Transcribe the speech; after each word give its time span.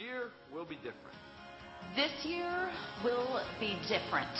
year 0.00 0.30
will 0.52 0.64
be 0.64 0.76
different. 0.76 0.96
This 1.94 2.10
year 2.24 2.70
will 3.04 3.44
be 3.58 3.78
different. 3.86 4.30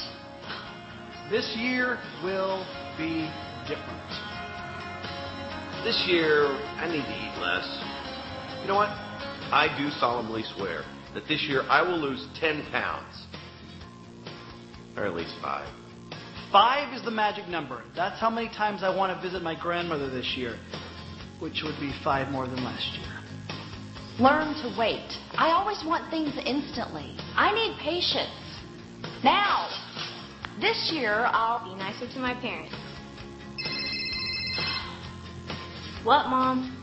This 1.30 1.54
year 1.58 1.98
will 2.25 2.64
be 2.96 3.29
different. 3.68 4.08
This 5.84 6.02
year, 6.08 6.46
I 6.46 6.88
need 6.88 7.02
to 7.02 7.12
eat 7.12 7.36
less. 7.42 7.67
You 8.62 8.68
know 8.68 8.77
what? 8.77 8.88
I 9.52 9.68
do 9.77 9.91
solemnly 10.00 10.45
swear 10.57 10.82
that 11.12 11.29
this 11.29 11.43
year 11.46 11.63
I 11.69 11.83
will 11.83 11.99
lose 11.99 12.27
10 12.41 12.67
pounds. 12.71 13.27
Or 14.97 15.05
at 15.05 15.15
least 15.15 15.35
five. 15.43 15.69
Five 16.51 16.95
is 16.95 17.05
the 17.05 17.11
magic 17.11 17.49
number. 17.49 17.83
That's 17.95 18.19
how 18.19 18.31
many 18.31 18.49
times 18.49 18.83
I 18.83 18.95
want 18.95 19.15
to 19.15 19.23
visit 19.23 19.43
my 19.43 19.61
grandmother 19.61 20.09
this 20.09 20.35
year, 20.37 20.59
which 21.39 21.61
would 21.65 21.79
be 21.81 21.93
five 22.03 22.33
more 22.33 22.47
than 22.47 22.65
last 22.65 22.99
year. 22.99 23.10
Learn 24.21 24.52
to 24.61 24.77
wait. 24.79 25.16
I 25.39 25.48
always 25.48 25.82
want 25.82 26.11
things 26.11 26.36
instantly. 26.45 27.17
I 27.36 27.54
need 27.54 27.72
patience. 27.81 28.29
Now, 29.25 29.67
this 30.61 30.90
year 30.93 31.25
I'll 31.32 31.64
Be 31.64 31.75
nicer 31.75 32.06
to 32.06 32.18
my 32.20 32.34
parents. 32.34 32.74
What, 36.04 36.28
Mom? 36.28 36.76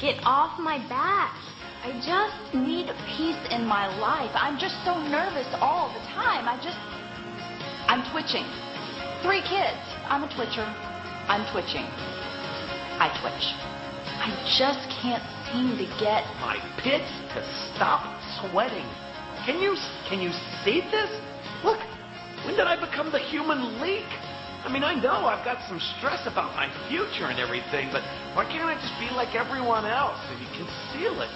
Get 0.00 0.16
off 0.24 0.58
my 0.58 0.78
back. 0.88 1.36
I 1.84 1.92
just 2.00 2.54
need 2.54 2.88
peace 3.12 3.36
in 3.52 3.66
my 3.66 3.86
life. 4.00 4.32
I'm 4.32 4.58
just 4.58 4.76
so 4.86 4.96
nervous 4.96 5.46
all 5.60 5.92
the 5.92 6.00
time. 6.16 6.48
I 6.48 6.56
just. 6.64 6.80
I'm 7.92 8.00
twitching. 8.08 8.48
Three 9.20 9.44
kids. 9.44 9.84
I'm 10.08 10.24
a 10.24 10.32
twitcher. 10.32 10.64
I'm 11.28 11.44
twitching. 11.52 11.84
I 13.04 13.12
twitch. 13.20 13.75
I 14.18 14.32
just 14.58 14.82
can't 15.02 15.22
seem 15.52 15.76
to 15.78 15.86
get. 16.00 16.24
My 16.40 16.56
pits 16.82 17.08
to 17.34 17.40
stop 17.74 18.02
sweating. 18.40 18.86
Can 19.44 19.60
you 19.60 19.76
can 20.08 20.20
you 20.20 20.32
see 20.64 20.80
this? 20.90 21.10
Look, 21.62 21.78
when 22.44 22.56
did 22.56 22.66
I 22.66 22.74
become 22.78 23.12
the 23.12 23.20
human 23.20 23.80
leak? 23.80 24.08
I 24.66 24.72
mean, 24.72 24.82
I 24.82 24.94
know 24.94 25.30
I've 25.30 25.44
got 25.44 25.62
some 25.68 25.78
stress 25.98 26.26
about 26.26 26.50
my 26.58 26.66
future 26.90 27.30
and 27.30 27.38
everything, 27.38 27.88
but 27.94 28.02
why 28.34 28.42
can't 28.50 28.66
I 28.66 28.74
just 28.74 28.98
be 28.98 29.06
like 29.14 29.36
everyone 29.36 29.86
else 29.86 30.18
and 30.26 30.42
conceal 30.58 31.22
it? 31.22 31.30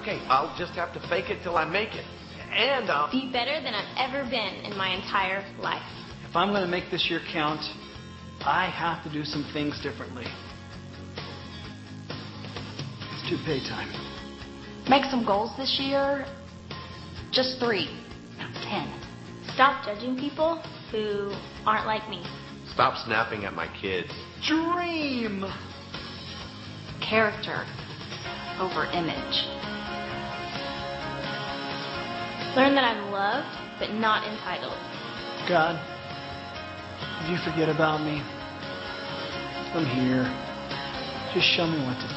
Okay, 0.00 0.24
I'll 0.32 0.56
just 0.56 0.72
have 0.72 0.94
to 0.94 1.00
fake 1.08 1.28
it 1.28 1.42
till 1.42 1.56
I 1.56 1.64
make 1.64 1.92
it. 1.92 2.06
And 2.48 2.88
I'll. 2.90 3.10
Be 3.12 3.30
better 3.30 3.60
than 3.60 3.74
I've 3.74 3.92
ever 4.08 4.24
been 4.30 4.64
in 4.64 4.76
my 4.78 4.94
entire 4.96 5.44
life. 5.60 5.84
If 6.28 6.34
I'm 6.34 6.48
going 6.48 6.64
to 6.64 6.70
make 6.70 6.90
this 6.90 7.06
year 7.10 7.20
count, 7.32 7.60
I 8.40 8.70
have 8.70 9.04
to 9.04 9.12
do 9.12 9.24
some 9.24 9.44
things 9.52 9.78
differently. 9.82 10.24
It's 13.26 13.30
toupee 13.30 13.66
time. 13.66 13.88
Make 14.88 15.04
some 15.10 15.24
goals 15.24 15.50
this 15.56 15.78
year. 15.80 16.26
Just 17.32 17.58
three. 17.58 17.88
Not 18.36 18.52
ten. 18.68 18.84
Stop 19.54 19.84
judging 19.86 20.16
people 20.16 20.62
who 20.90 21.32
aren't 21.64 21.86
like 21.86 22.06
me. 22.10 22.22
Stop 22.74 23.02
snapping 23.06 23.46
at 23.46 23.54
my 23.54 23.66
kids. 23.80 24.08
Dream! 24.46 25.44
Character 27.00 27.64
over 28.60 28.84
image. 28.92 29.36
Learn 32.56 32.74
that 32.74 32.84
I'm 32.84 33.10
loved, 33.10 33.48
but 33.78 33.90
not 33.94 34.28
entitled. 34.30 34.76
God, 35.48 35.80
if 37.22 37.30
you 37.30 37.38
forget 37.50 37.70
about 37.70 38.02
me, 38.02 38.20
I'm 39.72 39.86
here. 39.86 40.24
Just 41.32 41.46
show 41.56 41.66
me 41.66 41.78
what 41.86 41.96
to 42.00 42.08
do. 42.08 42.13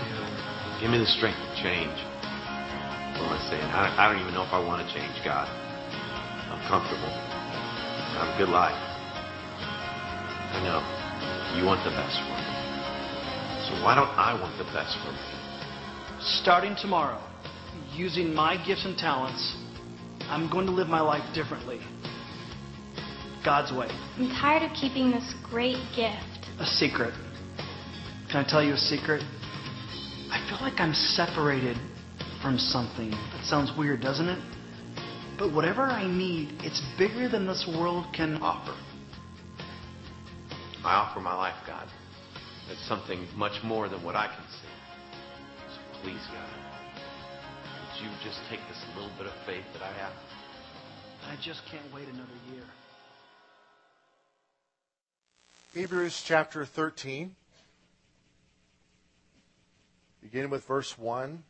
Give 0.79 0.91
me 0.91 0.99
the 1.01 1.09
strength 1.09 1.41
to 1.41 1.51
change. 1.57 1.97
What 3.17 3.33
am 3.33 3.33
I 3.33 3.41
saying? 3.49 3.69
I, 3.73 3.89
I 3.97 4.13
don't 4.13 4.21
even 4.21 4.33
know 4.33 4.45
if 4.45 4.53
I 4.53 4.61
want 4.61 4.85
to 4.85 4.89
change, 4.93 5.09
God. 5.25 5.49
I'm 6.53 6.61
comfortable. 6.69 7.09
I 7.09 8.21
have 8.21 8.29
a 8.29 8.37
good 8.37 8.53
life. 8.53 8.77
I 10.53 10.61
know. 10.61 10.85
You 11.57 11.65
want 11.65 11.81
the 11.81 11.89
best 11.89 12.21
for 12.21 12.29
me. 12.29 12.45
So 13.65 13.83
why 13.83 13.95
don't 13.97 14.13
I 14.13 14.37
want 14.39 14.53
the 14.61 14.69
best 14.69 14.93
for 15.01 15.11
me? 15.11 15.25
Starting 16.41 16.75
tomorrow, 16.79 17.21
using 17.93 18.33
my 18.33 18.55
gifts 18.65 18.85
and 18.85 18.95
talents, 18.97 19.57
I'm 20.29 20.49
going 20.49 20.67
to 20.67 20.71
live 20.71 20.87
my 20.87 21.01
life 21.01 21.25
differently. 21.33 21.79
God's 23.43 23.71
way. 23.73 23.87
I'm 24.17 24.29
tired 24.39 24.61
of 24.61 24.75
keeping 24.77 25.09
this 25.09 25.33
great 25.49 25.81
gift. 25.95 26.53
A 26.59 26.65
secret. 26.65 27.13
Can 28.29 28.45
I 28.45 28.47
tell 28.47 28.61
you 28.61 28.73
a 28.73 28.77
secret? 28.77 29.23
I 30.47 30.49
feel 30.49 30.61
like 30.61 30.79
I'm 30.79 30.93
separated 30.93 31.75
from 32.41 32.57
something. 32.57 33.11
That 33.11 33.43
sounds 33.43 33.69
weird, 33.77 33.99
doesn't 33.99 34.29
it? 34.29 34.39
But 35.37 35.53
whatever 35.53 35.81
I 35.81 36.07
need, 36.07 36.53
it's 36.61 36.81
bigger 36.97 37.27
than 37.27 37.45
this 37.45 37.67
world 37.77 38.05
can 38.15 38.37
offer. 38.37 38.73
I 40.85 40.95
offer 40.95 41.19
my 41.19 41.35
life, 41.35 41.55
God. 41.67 41.89
It's 42.71 42.87
something 42.87 43.27
much 43.35 43.61
more 43.61 43.89
than 43.89 44.01
what 44.05 44.15
I 44.15 44.27
can 44.27 44.45
see. 44.47 44.69
So 45.75 46.01
please, 46.01 46.21
God, 46.31 46.49
would 47.91 48.05
you 48.05 48.09
just 48.23 48.39
take 48.49 48.61
this 48.69 48.81
little 48.95 49.11
bit 49.17 49.27
of 49.27 49.33
faith 49.45 49.65
that 49.73 49.81
I 49.81 49.91
have? 49.99 50.13
I 51.29 51.35
just 51.43 51.59
can't 51.69 51.93
wait 51.93 52.07
another 52.07 52.39
year. 52.53 52.63
Hebrews 55.73 56.23
chapter 56.25 56.65
13, 56.65 57.35
beginning 60.27 60.49
with 60.49 60.65
verse 60.65 60.97
1. 60.97 61.41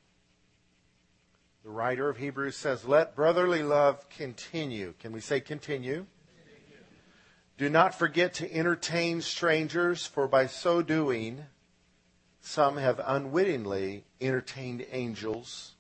The 1.64 1.70
writer 1.72 2.10
of 2.10 2.18
Hebrews 2.18 2.56
says, 2.56 2.86
Let 2.86 3.16
brotherly 3.16 3.64
love 3.64 4.08
continue. 4.08 4.94
Can 5.00 5.12
we 5.14 5.20
say 5.20 5.40
continue? 5.40 6.06
Do 7.58 7.70
not 7.70 7.98
forget 7.98 8.36
to 8.36 8.54
entertain 8.54 9.22
strangers, 9.22 10.06
for 10.06 10.28
by 10.28 10.46
so 10.46 10.84
doing, 10.84 11.46
some 12.40 12.78
have 12.78 13.02
unwittingly 13.04 14.06
entertained 14.22 14.86
angels. 14.92 15.74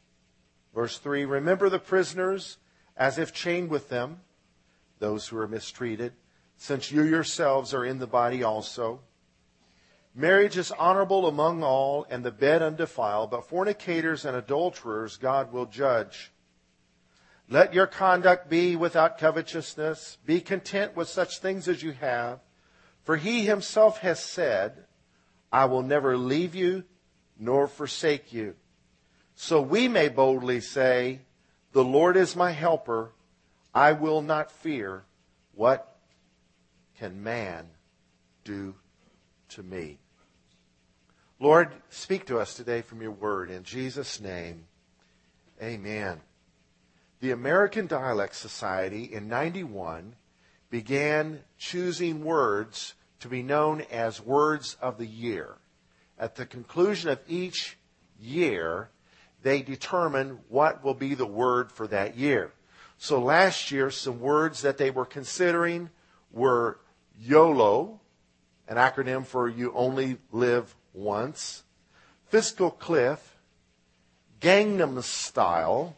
Verse 0.73 0.97
3 0.97 1.23
Remember 1.23 1.69
the 1.69 1.77
prisoners 1.77 2.57
as 2.95 3.19
if 3.19 3.31
chained 3.31 3.69
with 3.69 3.89
them, 3.89 4.21
those 4.97 5.27
who 5.27 5.37
are 5.37 5.47
mistreated, 5.47 6.13
since 6.55 6.91
you 6.91 7.03
yourselves 7.03 7.75
are 7.75 7.85
in 7.85 7.99
the 7.99 8.07
body 8.07 8.41
also. 8.41 9.01
Marriage 10.17 10.57
is 10.57 10.71
honorable 10.71 11.27
among 11.27 11.61
all, 11.61 12.07
and 12.09 12.25
the 12.25 12.31
bed 12.31 12.63
undefiled, 12.63 13.29
but 13.29 13.47
fornicators 13.47 14.25
and 14.25 14.35
adulterers 14.35 15.15
God 15.15 15.53
will 15.53 15.67
judge. 15.67 16.31
Let 17.47 17.75
your 17.75 17.85
conduct 17.85 18.49
be 18.49 18.75
without 18.75 19.19
covetousness. 19.19 20.17
Be 20.25 20.41
content 20.41 20.95
with 20.95 21.07
such 21.07 21.37
things 21.37 21.67
as 21.67 21.83
you 21.83 21.91
have. 21.91 22.39
For 23.03 23.15
he 23.15 23.45
himself 23.45 23.99
has 23.99 24.19
said, 24.19 24.85
I 25.51 25.65
will 25.65 25.83
never 25.83 26.17
leave 26.17 26.55
you 26.55 26.85
nor 27.37 27.67
forsake 27.67 28.33
you. 28.33 28.55
So 29.35 29.61
we 29.61 29.87
may 29.87 30.09
boldly 30.09 30.61
say, 30.61 31.19
The 31.73 31.83
Lord 31.83 32.17
is 32.17 32.35
my 32.35 32.53
helper. 32.53 33.11
I 33.71 33.91
will 33.91 34.23
not 34.23 34.51
fear. 34.51 35.03
What 35.53 35.95
can 36.97 37.21
man 37.21 37.67
do 38.43 38.73
to 39.49 39.61
me? 39.61 39.99
Lord, 41.39 41.71
speak 41.89 42.25
to 42.27 42.39
us 42.39 42.55
today 42.55 42.81
from 42.81 42.99
your 42.99 43.11
word. 43.11 43.51
In 43.51 43.61
Jesus' 43.63 44.19
name, 44.19 44.65
amen. 45.61 46.21
The 47.19 47.29
American 47.29 47.85
Dialect 47.85 48.35
Society 48.35 49.03
in 49.03 49.27
91 49.27 50.15
began 50.71 51.41
choosing 51.59 52.23
words 52.23 52.95
to 53.19 53.27
be 53.27 53.43
known 53.43 53.81
as 53.91 54.19
words 54.19 54.77
of 54.81 54.97
the 54.97 55.05
year. 55.05 55.57
At 56.17 56.35
the 56.37 56.45
conclusion 56.47 57.11
of 57.11 57.19
each 57.27 57.77
year, 58.19 58.89
they 59.43 59.61
determine 59.61 60.39
what 60.49 60.83
will 60.83 60.95
be 60.95 61.13
the 61.13 61.27
word 61.27 61.71
for 61.71 61.85
that 61.85 62.17
year. 62.17 62.51
So 62.97 63.21
last 63.21 63.69
year, 63.69 63.91
some 63.91 64.19
words 64.19 64.63
that 64.63 64.79
they 64.79 64.89
were 64.89 65.05
considering 65.05 65.91
were 66.31 66.79
YOLO, 67.19 67.99
an 68.67 68.77
acronym 68.77 69.23
for 69.23 69.47
You 69.47 69.71
Only 69.75 70.17
Live 70.31 70.75
Once, 70.97 71.63
Fiscal 72.27 72.71
Cliff, 72.71 73.37
Gangnam 74.41 75.01
Style. 75.03 75.95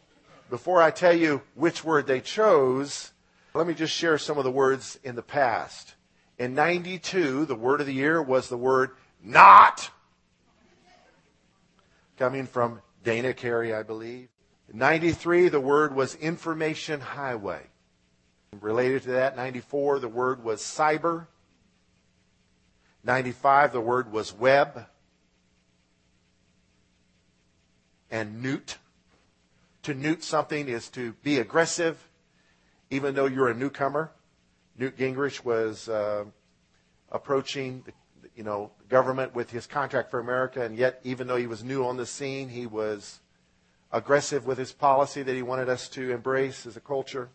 Before 0.50 0.82
I 0.82 0.90
tell 0.90 1.14
you 1.14 1.42
which 1.54 1.82
word 1.82 2.06
they 2.06 2.20
chose, 2.20 3.12
let 3.54 3.66
me 3.66 3.74
just 3.74 3.94
share 3.94 4.18
some 4.18 4.38
of 4.38 4.44
the 4.44 4.50
words 4.50 4.98
in 5.02 5.16
the 5.16 5.22
past. 5.22 5.94
In 6.38 6.54
92, 6.54 7.46
the 7.46 7.54
word 7.54 7.80
of 7.80 7.86
the 7.86 7.94
year 7.94 8.22
was 8.22 8.48
the 8.48 8.56
word 8.56 8.90
not, 9.22 9.90
coming 12.18 12.46
from 12.46 12.80
Dana 13.02 13.32
Carvey, 13.32 13.74
I 13.76 13.82
believe. 13.82 14.28
In 14.72 14.78
93, 14.78 15.48
the 15.48 15.60
word 15.60 15.94
was 15.94 16.14
information 16.14 17.00
highway. 17.00 17.62
Related 18.60 19.02
to 19.02 19.10
that, 19.12 19.36
94, 19.36 20.00
the 20.00 20.08
word 20.08 20.44
was 20.44 20.60
cyber. 20.60 21.26
95, 23.04 23.72
the 23.72 23.80
word 23.80 24.12
was 24.12 24.32
web. 24.32 24.86
And 28.10 28.42
newt. 28.42 28.78
To 29.84 29.94
newt 29.94 30.22
something 30.22 30.68
is 30.68 30.88
to 30.90 31.12
be 31.22 31.38
aggressive, 31.38 32.08
even 32.90 33.14
though 33.14 33.26
you're 33.26 33.48
a 33.48 33.54
newcomer. 33.54 34.12
Newt 34.76 34.96
Gingrich 34.96 35.44
was 35.44 35.88
uh, 35.88 36.24
approaching, 37.10 37.82
the, 37.84 37.92
you 38.36 38.42
know, 38.42 38.72
government 38.88 39.34
with 39.34 39.50
his 39.50 39.66
contract 39.66 40.10
for 40.10 40.20
America, 40.20 40.62
and 40.64 40.76
yet, 40.76 41.00
even 41.04 41.26
though 41.26 41.36
he 41.36 41.46
was 41.46 41.62
new 41.62 41.84
on 41.84 41.96
the 41.96 42.06
scene, 42.06 42.48
he 42.48 42.66
was 42.66 43.20
aggressive 43.92 44.46
with 44.46 44.58
his 44.58 44.72
policy 44.72 45.22
that 45.22 45.34
he 45.34 45.42
wanted 45.42 45.68
us 45.68 45.88
to 45.88 46.10
embrace 46.12 46.66
as 46.66 46.76
a 46.76 46.80
culture. 46.80 47.28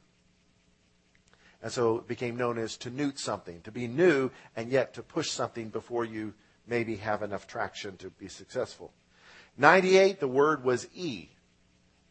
And 1.62 1.72
so 1.72 1.98
it 1.98 2.08
became 2.08 2.38
known 2.38 2.58
as 2.58 2.78
to 2.78 2.90
newt 2.90 3.18
something, 3.18 3.62
to 3.62 3.72
be 3.72 3.88
new 3.88 4.30
and 4.56 4.70
yet 4.70 4.94
to 4.94 5.02
push 5.02 5.32
something 5.32 5.70
before 5.70 6.06
you 6.06 6.34
maybe 6.68 6.96
have 6.98 7.24
enough 7.24 7.48
traction 7.48 7.98
to 7.98 8.10
be 8.12 8.28
successful. 8.28 8.94
98, 9.58 10.20
the 10.20 10.28
word 10.28 10.64
was 10.64 10.88
E, 10.94 11.30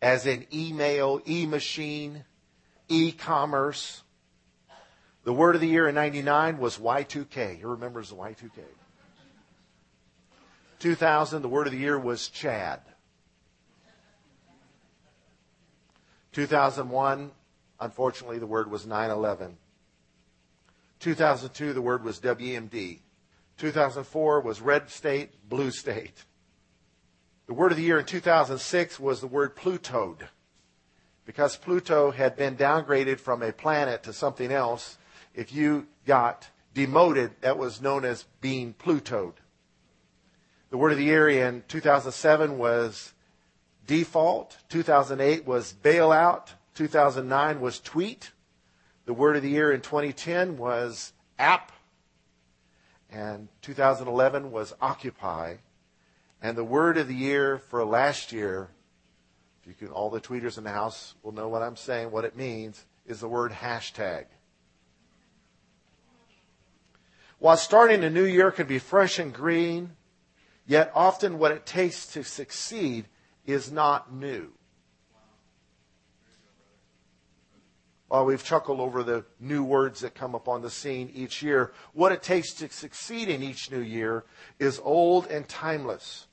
as 0.01 0.27
in 0.27 0.47
email, 0.53 1.21
e-machine, 1.29 2.25
e-commerce. 2.89 4.03
The 5.25 5.33
word 5.33 5.55
of 5.55 5.61
the 5.61 5.69
year 5.69 5.89
in 5.89 5.95
99 5.95 6.59
was 6.59 6.79
Y2K. 6.79 7.59
Who 7.61 7.69
remembers 7.69 8.11
the 8.11 8.17
Y2K? 8.17 8.61
2000, 10.79 11.43
the 11.43 11.49
word 11.49 11.67
of 11.67 11.73
the 11.73 11.79
year 11.79 11.99
was 11.99 12.29
Chad. 12.29 12.81
2001, 16.33 17.31
unfortunately, 17.81 18.39
the 18.39 18.47
word 18.47 18.71
was 18.71 18.87
9 18.87 19.11
11. 19.11 19.57
2002, 21.01 21.73
the 21.73 21.81
word 21.81 22.03
was 22.03 22.19
WMD. 22.21 22.99
2004 23.59 24.41
was 24.41 24.61
red 24.61 24.91
state, 24.91 25.49
blue 25.49 25.71
state. 25.71 26.25
The 27.47 27.55
word 27.55 27.73
of 27.73 27.77
the 27.77 27.85
year 27.85 27.99
in 27.99 28.07
2006 28.07 28.99
was 28.99 29.21
the 29.21 29.27
word 29.27 29.55
Plutoed. 29.55 30.29
Because 31.27 31.57
Pluto 31.57 32.11
had 32.11 32.37
been 32.37 32.57
downgraded 32.57 33.19
from 33.19 33.43
a 33.43 33.53
planet 33.53 34.03
to 34.05 34.13
something 34.13 34.51
else, 34.51 34.99
if 35.35 35.53
you 35.53 35.87
got 36.07 36.49
demoted, 36.75 37.33
that 37.41 37.59
was 37.59 37.81
known 37.81 38.05
as 38.05 38.25
being 38.41 38.75
Plutoed. 38.75 39.35
The 40.71 40.79
word 40.79 40.93
of 40.93 40.99
the 40.99 41.05
year 41.05 41.29
in 41.29 41.63
2007 41.69 42.59
was 42.59 43.13
default. 43.87 44.57
2008 44.71 45.47
was 45.47 45.75
bailout. 45.83 46.49
2009 46.75 47.61
was 47.61 47.79
tweet. 47.79 48.33
The 49.05 49.15
word 49.15 49.37
of 49.37 49.43
the 49.43 49.51
year 49.51 49.71
in 49.71 49.83
2010 49.83 50.57
was 50.57 51.13
app. 51.39 51.73
And 53.11 53.49
2011 53.63 54.51
was 54.51 54.75
occupy. 54.81 55.57
And 56.45 56.59
the 56.59 56.63
word 56.63 56.99
of 56.99 57.09
the 57.09 57.15
year 57.15 57.57
for 57.57 57.87
last 57.87 58.31
year, 58.31 58.69
if 59.63 59.67
you 59.67 59.73
can, 59.73 59.89
all 59.89 60.11
the 60.11 60.21
tweeters 60.21 60.59
in 60.59 60.65
the 60.65 60.71
house 60.71 61.15
will 61.23 61.33
know 61.33 61.49
what 61.49 61.63
I'm 61.63 61.75
saying, 61.75 62.11
what 62.11 62.27
it 62.27 62.37
means, 62.37 62.85
is 63.07 63.21
the 63.21 63.29
word 63.29 63.51
hashtag. 63.51 64.27
While 67.39 67.57
starting 67.57 68.05
a 68.05 68.11
new 68.11 68.27
year 68.27 68.51
can 68.51 68.67
be 68.67 68.79
fresh 68.79 69.19
and 69.19 69.33
green, 69.33 69.93
yet 70.67 70.93
often 70.95 71.39
what 71.39 71.51
it 71.51 71.65
takes 71.65 72.09
to 72.09 72.23
succeed 72.23 73.07
is 73.47 73.73
not 73.73 74.13
new. 74.13 74.53
While 78.09 78.27
we've 78.27 78.45
chuckled 78.45 78.81
over 78.81 79.03
the 79.03 79.25
new 79.41 79.65
words 79.65 80.01
that 80.01 80.15
come 80.15 80.35
up 80.35 80.47
on 80.47 80.61
the 80.61 80.69
scene 80.69 81.11
each 81.15 81.43
year, 81.43 81.73
what 81.95 82.13
it 82.13 82.23
takes 82.23 82.53
to 82.57 82.69
succeed 82.69 83.31
in 83.31 83.43
each 83.43 83.71
new 83.71 83.81
year 83.81 84.27
is 84.59 84.79
old 84.85 85.27
and 85.29 85.49
timeless. 85.49 86.27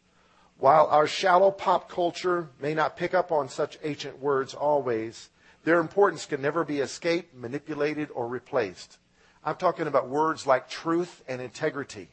While 0.62 0.86
our 0.92 1.08
shallow 1.08 1.50
pop 1.50 1.90
culture 1.90 2.48
may 2.60 2.76
not 2.76 2.96
pick 2.96 3.16
up 3.16 3.32
on 3.32 3.50
such 3.50 3.80
ancient 3.84 4.20
words 4.20 4.54
always, 4.54 5.30
their 5.64 5.80
importance 5.80 6.28
can 6.28 6.40
never 6.40 6.64
be 6.64 6.82
escaped, 6.82 7.34
manipulated, 7.36 8.10
or 8.14 8.28
replaced. 8.28 9.00
I'm 9.44 9.56
talking 9.56 9.88
about 9.88 10.08
words 10.08 10.46
like 10.46 10.70
truth 10.70 11.24
and 11.28 11.42
integrity, 11.42 12.10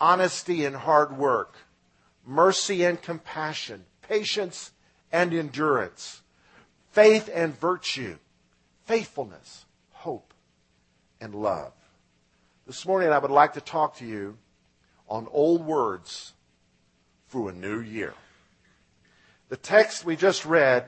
honesty 0.00 0.64
and 0.64 0.74
hard 0.74 1.16
work, 1.16 1.54
mercy 2.26 2.84
and 2.84 3.00
compassion, 3.00 3.84
patience 4.02 4.72
and 5.12 5.32
endurance, 5.32 6.22
faith 6.90 7.30
and 7.32 7.56
virtue, 7.56 8.18
faithfulness, 8.86 9.64
hope, 9.92 10.34
and 11.20 11.36
love. 11.36 11.72
This 12.66 12.84
morning 12.84 13.10
I 13.10 13.18
would 13.18 13.30
like 13.30 13.52
to 13.52 13.60
talk 13.60 13.98
to 13.98 14.04
you 14.04 14.38
on 15.08 15.28
old 15.30 15.64
words 15.64 16.33
for 17.34 17.50
a 17.50 17.52
new 17.52 17.80
year. 17.80 18.14
The 19.48 19.56
text 19.56 20.04
we 20.04 20.14
just 20.14 20.46
read 20.46 20.86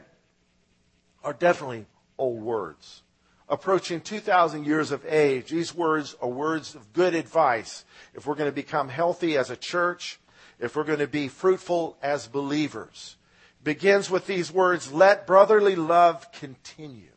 are 1.24 1.32
definitely 1.32 1.86
old 2.16 2.40
words. 2.40 3.02
Approaching 3.48 4.00
2,000 4.00 4.64
years 4.64 4.92
of 4.92 5.04
age, 5.06 5.48
these 5.50 5.74
words 5.74 6.14
are 6.22 6.28
words 6.28 6.76
of 6.76 6.92
good 6.92 7.16
advice 7.16 7.84
if 8.14 8.28
we're 8.28 8.36
going 8.36 8.48
to 8.48 8.54
become 8.54 8.88
healthy 8.88 9.36
as 9.36 9.50
a 9.50 9.56
church 9.56 10.20
if 10.60 10.76
we're 10.76 10.84
going 10.84 11.00
to 11.00 11.08
be 11.08 11.26
fruitful 11.26 11.98
as 12.00 12.28
believers. 12.28 13.16
It 13.62 13.64
Begins 13.64 14.08
with 14.08 14.28
these 14.28 14.52
words, 14.52 14.92
let 14.92 15.26
brotherly 15.26 15.74
love 15.74 16.30
continue. 16.30 17.10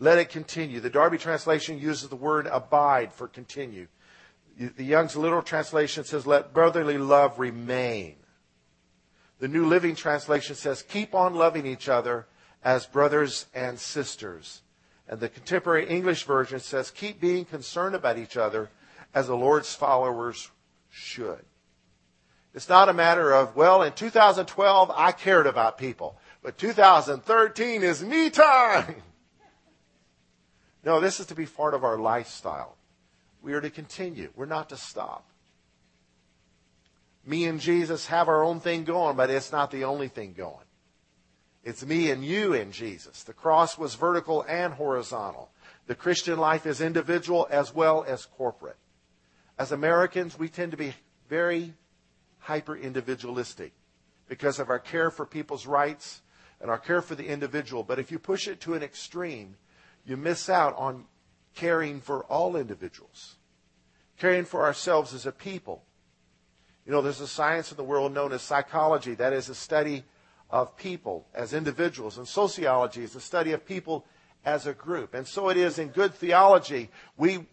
Let 0.00 0.18
it 0.18 0.28
continue. 0.28 0.80
The 0.80 0.90
Darby 0.90 1.18
translation 1.18 1.78
uses 1.78 2.08
the 2.08 2.16
word 2.16 2.48
abide 2.48 3.12
for 3.12 3.28
continue. 3.28 3.86
The 4.58 4.84
Young's 4.84 5.14
literal 5.14 5.42
translation 5.42 6.02
says, 6.02 6.26
let 6.26 6.52
brotherly 6.52 6.98
love 6.98 7.38
remain. 7.38 8.16
The 9.40 9.48
New 9.48 9.66
Living 9.66 9.94
Translation 9.94 10.54
says, 10.54 10.82
keep 10.82 11.14
on 11.14 11.34
loving 11.34 11.66
each 11.66 11.88
other 11.88 12.26
as 12.62 12.86
brothers 12.86 13.46
and 13.54 13.78
sisters. 13.78 14.62
And 15.08 15.20
the 15.20 15.28
Contemporary 15.28 15.88
English 15.88 16.24
Version 16.24 16.60
says, 16.60 16.90
keep 16.90 17.20
being 17.20 17.44
concerned 17.44 17.94
about 17.94 18.18
each 18.18 18.36
other 18.36 18.70
as 19.14 19.26
the 19.26 19.36
Lord's 19.36 19.74
followers 19.74 20.50
should. 20.90 21.44
It's 22.54 22.68
not 22.68 22.88
a 22.88 22.94
matter 22.94 23.32
of, 23.32 23.56
well, 23.56 23.82
in 23.82 23.92
2012, 23.92 24.90
I 24.94 25.12
cared 25.12 25.46
about 25.46 25.76
people, 25.76 26.16
but 26.42 26.56
2013 26.56 27.82
is 27.82 28.02
me 28.02 28.30
time. 28.30 28.96
No, 30.84 31.00
this 31.00 31.18
is 31.18 31.24
to 31.28 31.34
be 31.34 31.46
part 31.46 31.72
of 31.72 31.82
our 31.82 31.96
lifestyle. 31.96 32.76
We 33.40 33.54
are 33.54 33.60
to 33.62 33.70
continue. 33.70 34.30
We're 34.36 34.44
not 34.44 34.68
to 34.68 34.76
stop. 34.76 35.26
Me 37.26 37.46
and 37.46 37.60
Jesus 37.60 38.06
have 38.06 38.28
our 38.28 38.42
own 38.42 38.60
thing 38.60 38.84
going, 38.84 39.16
but 39.16 39.30
it's 39.30 39.52
not 39.52 39.70
the 39.70 39.84
only 39.84 40.08
thing 40.08 40.34
going. 40.34 40.64
It's 41.62 41.84
me 41.84 42.10
and 42.10 42.22
you 42.22 42.52
and 42.52 42.72
Jesus. 42.72 43.22
The 43.22 43.32
cross 43.32 43.78
was 43.78 43.94
vertical 43.94 44.44
and 44.46 44.74
horizontal. 44.74 45.50
The 45.86 45.94
Christian 45.94 46.38
life 46.38 46.66
is 46.66 46.80
individual 46.80 47.46
as 47.50 47.74
well 47.74 48.04
as 48.06 48.26
corporate. 48.26 48.76
As 49.58 49.72
Americans, 49.72 50.38
we 50.38 50.48
tend 50.48 50.72
to 50.72 50.76
be 50.76 50.94
very 51.28 51.72
hyper 52.40 52.76
individualistic 52.76 53.72
because 54.28 54.58
of 54.58 54.68
our 54.68 54.78
care 54.78 55.10
for 55.10 55.24
people's 55.24 55.66
rights 55.66 56.20
and 56.60 56.70
our 56.70 56.78
care 56.78 57.00
for 57.00 57.14
the 57.14 57.26
individual. 57.26 57.82
But 57.82 57.98
if 57.98 58.12
you 58.12 58.18
push 58.18 58.46
it 58.46 58.60
to 58.62 58.74
an 58.74 58.82
extreme, 58.82 59.56
you 60.04 60.18
miss 60.18 60.50
out 60.50 60.76
on 60.76 61.04
caring 61.54 62.00
for 62.00 62.24
all 62.24 62.56
individuals, 62.56 63.36
caring 64.18 64.44
for 64.44 64.64
ourselves 64.64 65.14
as 65.14 65.24
a 65.24 65.32
people. 65.32 65.82
You 66.86 66.92
know, 66.92 67.00
there's 67.00 67.20
a 67.20 67.26
science 67.26 67.70
in 67.70 67.76
the 67.76 67.84
world 67.84 68.12
known 68.12 68.32
as 68.32 68.42
psychology, 68.42 69.14
that 69.14 69.32
is 69.32 69.48
a 69.48 69.54
study 69.54 70.04
of 70.50 70.76
people 70.76 71.26
as 71.34 71.54
individuals, 71.54 72.18
and 72.18 72.28
sociology 72.28 73.02
is 73.02 73.14
a 73.14 73.20
study 73.20 73.52
of 73.52 73.64
people 73.64 74.04
as 74.44 74.66
a 74.66 74.74
group. 74.74 75.14
And 75.14 75.26
so 75.26 75.48
it 75.48 75.56
is 75.56 75.78
in 75.78 75.88
good 75.88 76.14
theology. 76.14 76.90
We 77.16 77.46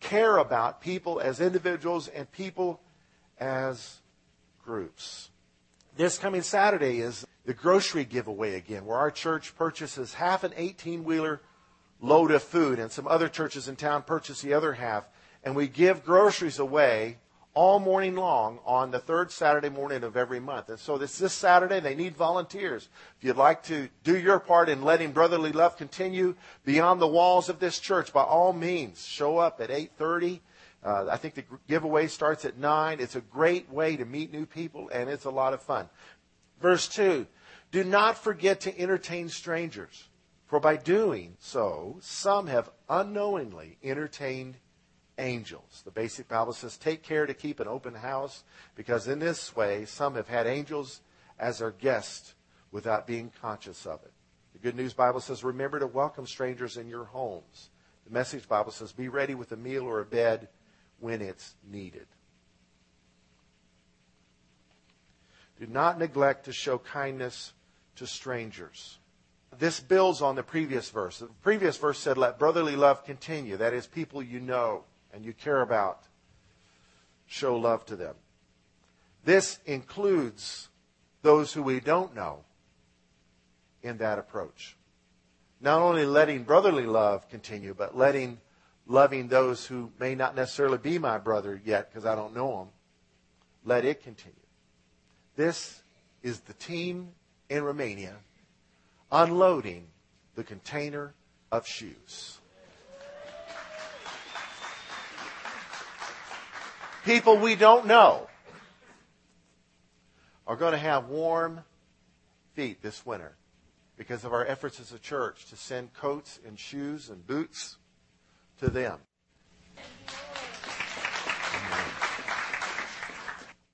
care 0.00 0.38
about 0.38 0.80
people 0.80 1.20
as 1.20 1.40
individuals 1.40 2.08
and 2.08 2.30
people 2.32 2.80
as 3.38 4.00
groups. 4.64 5.30
This 5.96 6.18
coming 6.18 6.42
Saturday 6.42 7.00
is 7.00 7.26
the 7.44 7.54
grocery 7.54 8.04
giveaway 8.04 8.54
again, 8.54 8.86
where 8.86 8.98
our 8.98 9.10
church 9.10 9.56
purchases 9.56 10.14
half 10.14 10.44
an 10.44 10.52
18 10.56 11.04
wheeler 11.04 11.40
load 12.00 12.30
of 12.30 12.42
food, 12.42 12.78
and 12.78 12.90
some 12.90 13.08
other 13.08 13.28
churches 13.28 13.68
in 13.68 13.76
town 13.76 14.02
purchase 14.02 14.40
the 14.40 14.54
other 14.54 14.74
half. 14.74 15.04
And 15.42 15.56
we 15.56 15.66
give 15.66 16.04
groceries 16.04 16.58
away 16.58 17.18
all 17.58 17.80
morning 17.80 18.14
long 18.14 18.60
on 18.64 18.92
the 18.92 19.00
third 19.00 19.32
Saturday 19.32 19.68
morning 19.68 20.04
of 20.04 20.16
every 20.16 20.38
month. 20.38 20.68
And 20.68 20.78
so 20.78 20.96
this 20.96 21.18
this 21.18 21.32
Saturday, 21.32 21.80
they 21.80 21.96
need 21.96 22.16
volunteers. 22.16 22.88
If 23.18 23.24
you'd 23.24 23.36
like 23.36 23.64
to 23.64 23.88
do 24.04 24.16
your 24.16 24.38
part 24.38 24.68
in 24.68 24.84
letting 24.84 25.10
brotherly 25.10 25.50
love 25.50 25.76
continue 25.76 26.36
beyond 26.64 27.02
the 27.02 27.08
walls 27.08 27.48
of 27.48 27.58
this 27.58 27.80
church, 27.80 28.12
by 28.12 28.22
all 28.22 28.52
means, 28.52 29.04
show 29.04 29.38
up 29.38 29.60
at 29.60 29.70
8:30 29.70 30.38
uh, 30.84 31.06
I 31.10 31.16
think 31.16 31.34
the 31.34 31.42
giveaway 31.66 32.06
starts 32.06 32.44
at 32.44 32.58
9. 32.58 33.00
It's 33.00 33.16
a 33.16 33.20
great 33.20 33.68
way 33.68 33.96
to 33.96 34.04
meet 34.04 34.32
new 34.32 34.46
people, 34.46 34.88
and 34.92 35.10
it's 35.10 35.24
a 35.24 35.30
lot 35.30 35.52
of 35.52 35.60
fun. 35.60 35.88
Verse 36.62 36.86
2 36.86 37.26
Do 37.72 37.82
not 37.82 38.16
forget 38.16 38.60
to 38.60 38.80
entertain 38.80 39.30
strangers, 39.30 40.06
for 40.46 40.60
by 40.60 40.76
doing 40.76 41.36
so, 41.40 41.96
some 42.02 42.46
have 42.46 42.70
unknowingly 42.88 43.78
entertained 43.82 44.54
angels. 45.18 45.82
The 45.84 45.90
basic 45.90 46.28
Bible 46.28 46.52
says, 46.52 46.76
Take 46.76 47.02
care 47.02 47.26
to 47.26 47.34
keep 47.34 47.60
an 47.60 47.68
open 47.68 47.94
house, 47.94 48.44
because 48.74 49.08
in 49.08 49.18
this 49.18 49.54
way, 49.54 49.84
some 49.84 50.14
have 50.14 50.28
had 50.28 50.46
angels 50.46 51.00
as 51.38 51.58
their 51.58 51.70
guests 51.70 52.34
without 52.70 53.06
being 53.06 53.32
conscious 53.40 53.86
of 53.86 54.02
it. 54.04 54.12
The 54.52 54.58
Good 54.58 54.76
News 54.76 54.92
Bible 54.92 55.20
says, 55.20 55.44
remember 55.44 55.78
to 55.78 55.86
welcome 55.86 56.26
strangers 56.26 56.76
in 56.76 56.88
your 56.88 57.04
homes. 57.04 57.70
The 58.06 58.12
Message 58.12 58.48
Bible 58.48 58.72
says, 58.72 58.92
be 58.92 59.08
ready 59.08 59.34
with 59.34 59.52
a 59.52 59.56
meal 59.56 59.84
or 59.84 60.00
a 60.00 60.04
bed 60.04 60.48
when 60.98 61.22
it's 61.22 61.54
needed. 61.70 62.06
Do 65.60 65.66
not 65.66 65.98
neglect 65.98 66.44
to 66.46 66.52
show 66.52 66.78
kindness 66.78 67.52
to 67.96 68.06
strangers. 68.06 68.98
This 69.58 69.80
builds 69.80 70.22
on 70.22 70.36
the 70.36 70.42
previous 70.42 70.90
verse. 70.90 71.18
The 71.18 71.26
previous 71.42 71.76
verse 71.76 71.98
said, 71.98 72.18
let 72.18 72.38
brotherly 72.38 72.76
love 72.76 73.04
continue. 73.04 73.56
That 73.56 73.74
is, 73.74 73.86
people 73.86 74.22
you 74.22 74.40
know 74.40 74.84
and 75.18 75.26
you 75.26 75.32
care 75.32 75.62
about, 75.62 76.04
show 77.26 77.56
love 77.56 77.84
to 77.84 77.96
them. 77.96 78.14
This 79.24 79.58
includes 79.66 80.68
those 81.22 81.52
who 81.52 81.60
we 81.60 81.80
don't 81.80 82.14
know 82.14 82.44
in 83.82 83.98
that 83.98 84.20
approach. 84.20 84.76
Not 85.60 85.80
only 85.80 86.06
letting 86.06 86.44
brotherly 86.44 86.86
love 86.86 87.28
continue, 87.28 87.74
but 87.74 87.98
letting 87.98 88.38
loving 88.86 89.26
those 89.26 89.66
who 89.66 89.90
may 89.98 90.14
not 90.14 90.36
necessarily 90.36 90.78
be 90.78 91.00
my 91.00 91.18
brother 91.18 91.60
yet 91.64 91.90
because 91.90 92.06
I 92.06 92.14
don't 92.14 92.32
know 92.32 92.56
them, 92.56 92.68
let 93.64 93.84
it 93.84 94.04
continue. 94.04 94.36
This 95.34 95.82
is 96.22 96.38
the 96.40 96.54
team 96.54 97.08
in 97.50 97.64
Romania 97.64 98.14
unloading 99.10 99.88
the 100.36 100.44
container 100.44 101.12
of 101.50 101.66
shoes. 101.66 102.37
People 107.08 107.38
we 107.38 107.54
don't 107.54 107.86
know 107.86 108.28
are 110.46 110.56
going 110.56 110.72
to 110.72 110.78
have 110.78 111.08
warm 111.08 111.64
feet 112.52 112.82
this 112.82 113.06
winter 113.06 113.34
because 113.96 114.26
of 114.26 114.34
our 114.34 114.44
efforts 114.44 114.78
as 114.78 114.92
a 114.92 114.98
church 114.98 115.46
to 115.46 115.56
send 115.56 115.94
coats 115.94 116.38
and 116.46 116.58
shoes 116.58 117.08
and 117.08 117.26
boots 117.26 117.78
to 118.58 118.68
them. 118.68 118.98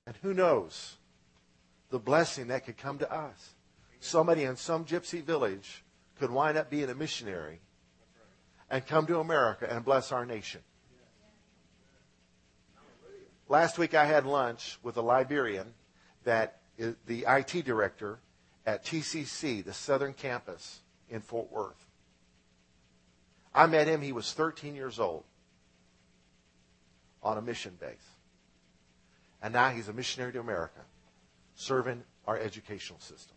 And 0.07 0.15
who 0.21 0.33
knows 0.33 0.95
the 1.89 1.99
blessing 1.99 2.47
that 2.47 2.65
could 2.65 2.77
come 2.77 2.99
to 2.99 3.13
us. 3.13 3.55
Somebody 3.99 4.45
in 4.45 4.55
some 4.55 4.85
gypsy 4.85 5.21
village 5.21 5.83
could 6.21 6.31
wind 6.31 6.57
up 6.57 6.69
being 6.69 6.89
a 6.89 6.95
missionary 6.95 7.59
and 8.69 8.87
come 8.87 9.05
to 9.07 9.19
America 9.19 9.67
and 9.69 9.83
bless 9.83 10.13
our 10.13 10.25
nation. 10.25 10.61
Last 13.47 13.77
week 13.77 13.93
I 13.93 14.05
had 14.05 14.25
lunch 14.25 14.79
with 14.81 14.97
a 14.97 15.01
Liberian 15.01 15.73
that 16.23 16.57
is 16.77 16.95
the 17.05 17.25
IT 17.27 17.63
director 17.63 18.19
at 18.65 18.83
TCC, 18.83 19.63
the 19.63 19.73
Southern 19.73 20.13
Campus 20.13 20.79
in 21.09 21.21
Fort 21.21 21.51
Worth. 21.51 21.85
I 23.53 23.67
met 23.67 23.87
him, 23.87 24.01
he 24.01 24.11
was 24.11 24.33
13 24.33 24.75
years 24.75 24.99
old 24.99 25.23
on 27.23 27.37
a 27.37 27.41
mission 27.41 27.77
base. 27.79 27.95
And 29.41 29.53
now 29.53 29.69
he's 29.69 29.87
a 29.87 29.93
missionary 29.93 30.33
to 30.33 30.39
America, 30.39 30.81
serving 31.55 32.03
our 32.27 32.37
educational 32.37 32.99
system. 32.99 33.35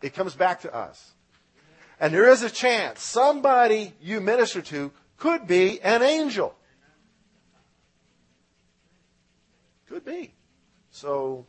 It 0.00 0.14
comes 0.14 0.34
back 0.34 0.60
to 0.60 0.74
us. 0.74 1.12
And 1.98 2.14
there 2.14 2.28
is 2.28 2.42
a 2.42 2.50
chance 2.50 3.02
somebody 3.02 3.94
you 4.00 4.20
minister 4.20 4.62
to 4.62 4.92
could 5.16 5.46
be 5.46 5.80
an 5.80 6.02
angel. 6.02 6.54
Could 9.88 10.04
be. 10.04 10.34
So 10.90 11.46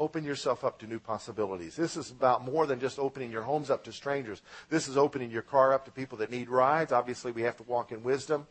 Open 0.00 0.24
yourself 0.24 0.64
up 0.64 0.80
to 0.80 0.88
new 0.88 0.98
possibilities. 0.98 1.76
This 1.76 1.96
is 1.96 2.10
about 2.10 2.44
more 2.44 2.66
than 2.66 2.80
just 2.80 2.98
opening 2.98 3.30
your 3.30 3.42
homes 3.42 3.70
up 3.70 3.84
to 3.84 3.92
strangers. 3.92 4.42
This 4.68 4.88
is 4.88 4.96
opening 4.96 5.30
your 5.30 5.42
car 5.42 5.72
up 5.72 5.84
to 5.84 5.92
people 5.92 6.18
that 6.18 6.32
need 6.32 6.48
rides. 6.48 6.90
Obviously, 6.90 7.30
we 7.30 7.42
have 7.42 7.56
to 7.58 7.62
walk 7.62 7.92
in 7.92 8.02
wisdom. 8.02 8.48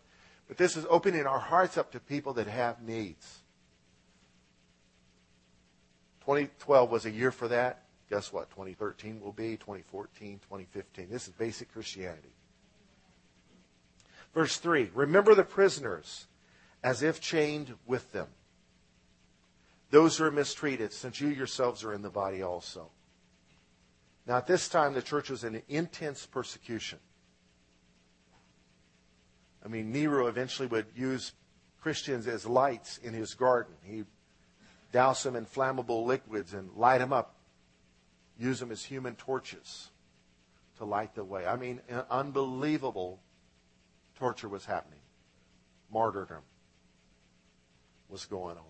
But 0.47 0.57
this 0.57 0.77
is 0.77 0.85
opening 0.89 1.25
our 1.25 1.39
hearts 1.39 1.77
up 1.77 1.91
to 1.91 1.99
people 1.99 2.33
that 2.33 2.47
have 2.47 2.81
needs. 2.81 3.41
2012 6.21 6.89
was 6.89 7.05
a 7.05 7.11
year 7.11 7.31
for 7.31 7.49
that. 7.49 7.83
Guess 8.09 8.31
what? 8.31 8.49
2013 8.51 9.19
will 9.19 9.33
be, 9.33 9.57
2014, 9.57 10.39
2015. 10.39 11.09
This 11.09 11.27
is 11.27 11.33
basic 11.33 11.73
Christianity. 11.73 12.33
Verse 14.33 14.57
3 14.57 14.91
Remember 14.93 15.35
the 15.35 15.43
prisoners 15.43 16.27
as 16.83 17.01
if 17.01 17.21
chained 17.21 17.73
with 17.85 18.11
them 18.11 18.27
those 19.93 20.17
who 20.17 20.23
are 20.23 20.31
mistreated, 20.31 20.91
since 20.91 21.21
you 21.21 21.27
yourselves 21.27 21.83
are 21.83 21.93
in 21.93 22.01
the 22.01 22.09
body 22.09 22.41
also. 22.41 22.89
Now, 24.25 24.37
at 24.37 24.47
this 24.47 24.67
time, 24.67 24.95
the 24.95 25.03
church 25.03 25.29
was 25.29 25.43
in 25.43 25.61
intense 25.69 26.25
persecution. 26.25 26.97
I 29.63 29.67
mean, 29.67 29.91
Nero 29.91 30.25
eventually 30.25 30.67
would 30.67 30.87
use 30.95 31.33
Christians 31.79 32.27
as 32.27 32.47
lights 32.47 32.97
in 33.03 33.13
his 33.13 33.35
garden. 33.35 33.75
He'd 33.83 34.07
douse 34.91 35.21
them 35.21 35.35
in 35.35 35.45
flammable 35.45 36.07
liquids 36.07 36.55
and 36.55 36.71
light 36.75 36.97
them 36.97 37.13
up, 37.13 37.35
use 38.39 38.59
them 38.59 38.71
as 38.71 38.83
human 38.83 39.13
torches 39.13 39.91
to 40.79 40.85
light 40.85 41.13
the 41.13 41.23
way. 41.23 41.45
I 41.45 41.55
mean, 41.55 41.81
unbelievable 42.09 43.19
torture 44.15 44.49
was 44.49 44.65
happening. 44.65 45.01
Martyrdom 45.91 46.41
was 48.13 48.25
going 48.25 48.55
on. 48.55 48.63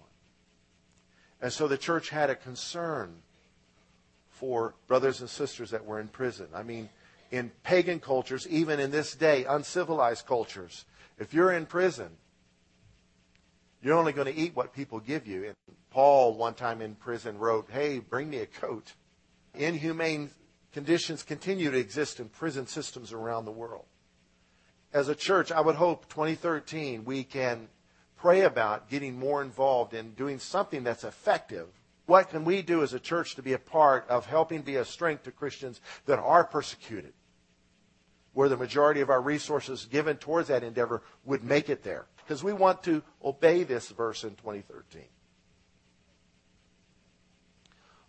And 1.41 1.53
so 1.53 1.67
the 1.67 1.77
church 1.77 2.09
had 2.09 2.31
a 2.31 2.35
concern 2.35 3.17
for 4.29 4.73
brothers 4.87 5.19
and 5.19 5.29
sisters 5.29 5.69
that 5.71 5.85
were 5.85 5.99
in 5.99 6.07
prison. 6.07 6.47
I 6.55 6.63
mean, 6.63 6.89
in 7.29 7.51
pagan 7.63 7.99
cultures, 7.99 8.47
even 8.47 8.79
in 8.79 8.89
this 8.89 9.13
day, 9.13 9.45
uncivilized 9.47 10.25
cultures, 10.25 10.85
if 11.19 11.33
you're 11.33 11.51
in 11.51 11.65
prison, 11.65 12.09
you're 13.83 13.97
only 13.97 14.13
going 14.13 14.33
to 14.33 14.39
eat 14.39 14.55
what 14.55 14.73
people 14.73 14.99
give 14.99 15.27
you. 15.27 15.45
And 15.45 15.55
Paul, 15.91 16.35
one 16.35 16.53
time 16.53 16.81
in 16.81 16.95
prison, 16.95 17.37
wrote, 17.37 17.69
Hey, 17.69 17.99
bring 17.99 18.29
me 18.29 18.37
a 18.37 18.45
coat. 18.45 18.93
Inhumane 19.53 20.31
conditions 20.71 21.21
continue 21.21 21.69
to 21.69 21.77
exist 21.77 22.19
in 22.19 22.29
prison 22.29 22.65
systems 22.65 23.11
around 23.11 23.45
the 23.45 23.51
world. 23.51 23.85
As 24.93 25.09
a 25.09 25.15
church, 25.15 25.51
I 25.51 25.59
would 25.59 25.75
hope 25.75 26.07
2013 26.07 27.03
we 27.03 27.23
can 27.23 27.67
pray 28.23 28.43
about 28.43 28.89
getting 28.89 29.19
more 29.19 29.41
involved 29.41 29.93
in 29.93 30.11
doing 30.11 30.39
something 30.39 30.81
that's 30.81 31.03
effective. 31.03 31.67
What 32.05 32.29
can 32.29 32.45
we 32.45 32.61
do 32.61 32.81
as 32.81 32.93
a 32.93 32.99
church 32.99 33.35
to 33.35 33.41
be 33.41 33.51
a 33.51 33.59
part 33.59 34.07
of 34.07 34.25
helping 34.25 34.61
be 34.61 34.77
a 34.77 34.85
strength 34.85 35.23
to 35.23 35.31
Christians 35.31 35.81
that 36.05 36.19
are 36.19 36.45
persecuted? 36.45 37.11
Where 38.31 38.47
the 38.47 38.55
majority 38.55 39.01
of 39.01 39.09
our 39.09 39.19
resources 39.21 39.89
given 39.91 40.15
towards 40.15 40.47
that 40.47 40.63
endeavor 40.63 41.03
would 41.25 41.43
make 41.43 41.69
it 41.69 41.83
there. 41.83 42.05
Because 42.15 42.41
we 42.41 42.53
want 42.53 42.81
to 42.83 43.03
obey 43.21 43.63
this 43.63 43.89
verse 43.89 44.23
in 44.23 44.35
2013. 44.35 45.01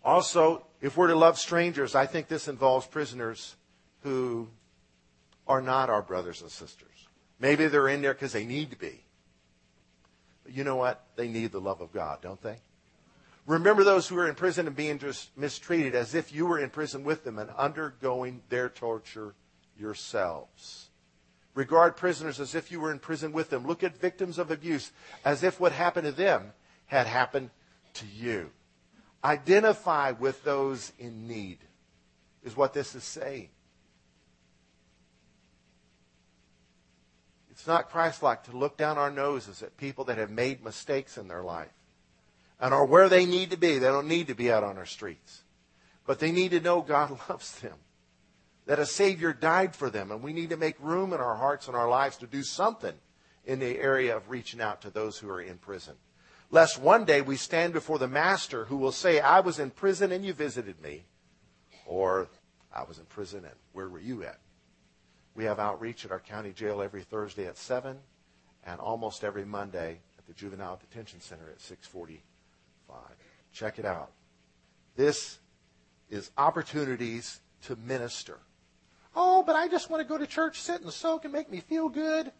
Also, 0.01 0.65
if 0.79 0.95
we're 0.95 1.07
to 1.07 1.15
love 1.15 1.37
strangers, 1.37 1.93
I 1.93 2.05
think 2.05 2.29
this 2.29 2.47
involves 2.47 2.87
prisoners 2.87 3.57
who 4.03 4.47
are 5.45 5.61
not 5.61 5.89
our 5.89 6.01
brothers 6.01 6.41
and 6.41 6.49
sisters. 6.49 7.09
Maybe 7.37 7.67
they're 7.67 7.89
in 7.89 8.01
there 8.01 8.13
because 8.13 8.31
they 8.31 8.45
need 8.45 8.71
to 8.71 8.77
be. 8.77 9.04
You 10.47 10.63
know 10.63 10.75
what? 10.75 11.05
They 11.15 11.27
need 11.27 11.51
the 11.51 11.61
love 11.61 11.81
of 11.81 11.91
God, 11.91 12.21
don't 12.21 12.41
they? 12.41 12.57
Remember 13.45 13.83
those 13.83 14.07
who 14.07 14.17
are 14.17 14.27
in 14.27 14.35
prison 14.35 14.65
and 14.65 14.75
being 14.75 14.97
just 14.97 15.35
mistreated 15.37 15.93
as 15.93 16.15
if 16.15 16.33
you 16.33 16.47
were 16.47 16.59
in 16.59 16.69
prison 16.71 17.03
with 17.03 17.23
them 17.23 17.37
and 17.37 17.49
undergoing 17.51 18.41
their 18.49 18.69
torture 18.69 19.35
yourselves. 19.77 20.89
Regard 21.53 21.95
prisoners 21.95 22.39
as 22.39 22.55
if 22.55 22.71
you 22.71 22.79
were 22.79 22.91
in 22.91 22.99
prison 22.99 23.31
with 23.31 23.49
them. 23.49 23.65
Look 23.65 23.83
at 23.83 23.97
victims 23.97 24.37
of 24.39 24.51
abuse 24.51 24.91
as 25.23 25.43
if 25.43 25.59
what 25.59 25.71
happened 25.71 26.05
to 26.05 26.11
them 26.11 26.53
had 26.87 27.07
happened 27.07 27.51
to 27.93 28.05
you. 28.07 28.49
Identify 29.23 30.11
with 30.11 30.43
those 30.43 30.91
in 30.99 31.27
need, 31.27 31.59
is 32.43 32.57
what 32.57 32.73
this 32.73 32.93
is 32.93 33.03
saying. 33.03 33.49
It's 37.55 37.67
not 37.67 37.89
Christ-like 37.89 38.43
to 38.43 38.57
look 38.57 38.75
down 38.75 38.97
our 38.97 39.09
noses 39.09 39.63
at 39.63 39.77
people 39.77 40.03
that 40.05 40.17
have 40.17 40.29
made 40.29 40.61
mistakes 40.61 41.17
in 41.17 41.29
their 41.29 41.41
life 41.41 41.71
and 42.59 42.73
are 42.73 42.85
where 42.85 43.07
they 43.07 43.25
need 43.25 43.51
to 43.51 43.57
be. 43.57 43.79
They 43.79 43.87
don't 43.87 44.09
need 44.09 44.27
to 44.27 44.35
be 44.35 44.51
out 44.51 44.65
on 44.65 44.77
our 44.77 44.85
streets. 44.85 45.43
But 46.05 46.19
they 46.19 46.33
need 46.33 46.51
to 46.51 46.59
know 46.59 46.81
God 46.81 47.17
loves 47.29 47.57
them. 47.61 47.77
That 48.65 48.79
a 48.79 48.85
Savior 48.85 49.31
died 49.31 49.73
for 49.73 49.89
them. 49.89 50.11
And 50.11 50.21
we 50.21 50.33
need 50.33 50.49
to 50.49 50.57
make 50.57 50.75
room 50.81 51.13
in 51.13 51.21
our 51.21 51.35
hearts 51.35 51.67
and 51.67 51.77
our 51.77 51.87
lives 51.87 52.17
to 52.17 52.27
do 52.27 52.43
something 52.43 52.93
in 53.45 53.59
the 53.59 53.79
area 53.79 54.17
of 54.17 54.29
reaching 54.29 54.59
out 54.59 54.81
to 54.81 54.89
those 54.89 55.17
who 55.17 55.29
are 55.29 55.41
in 55.41 55.57
prison. 55.57 55.95
Lest 56.51 56.77
one 56.77 57.05
day 57.05 57.21
we 57.21 57.37
stand 57.37 57.71
before 57.71 57.99
the 57.99 58.07
Master 58.09 58.65
who 58.65 58.75
will 58.75 58.91
say, 58.91 59.21
I 59.21 59.39
was 59.39 59.59
in 59.59 59.71
prison 59.71 60.11
and 60.11 60.25
you 60.25 60.33
visited 60.33 60.81
me. 60.81 61.05
Or, 61.85 62.27
I 62.73 62.83
was 62.83 62.99
in 62.99 63.05
prison 63.05 63.45
and 63.45 63.55
where 63.71 63.87
were 63.87 63.99
you 63.99 64.23
at? 64.23 64.39
We 65.35 65.43
have 65.43 65.59
outreach 65.59 66.05
at 66.05 66.11
our 66.11 66.19
county 66.19 66.51
jail 66.51 66.81
every 66.81 67.03
Thursday 67.03 67.45
at 67.45 67.57
7 67.57 67.97
and 68.65 68.79
almost 68.79 69.23
every 69.23 69.45
Monday 69.45 69.99
at 70.17 70.25
the 70.25 70.33
Juvenile 70.33 70.79
Detention 70.79 71.19
Center 71.19 71.49
at 71.51 71.59
645. 71.59 72.97
Check 73.51 73.77
it 73.79 73.85
out. 73.85 74.11
This 74.95 75.39
is 76.09 76.31
opportunities 76.37 77.41
to 77.63 77.75
minister. 77.75 78.39
Oh, 79.15 79.43
but 79.43 79.55
I 79.55 79.67
just 79.67 79.89
want 79.89 80.01
to 80.01 80.07
go 80.07 80.17
to 80.17 80.27
church, 80.27 80.61
sit 80.61 80.81
and 80.81 80.91
soak 80.91 81.25
and 81.25 81.33
make 81.33 81.51
me 81.51 81.59
feel 81.59 81.89
good 81.89 82.31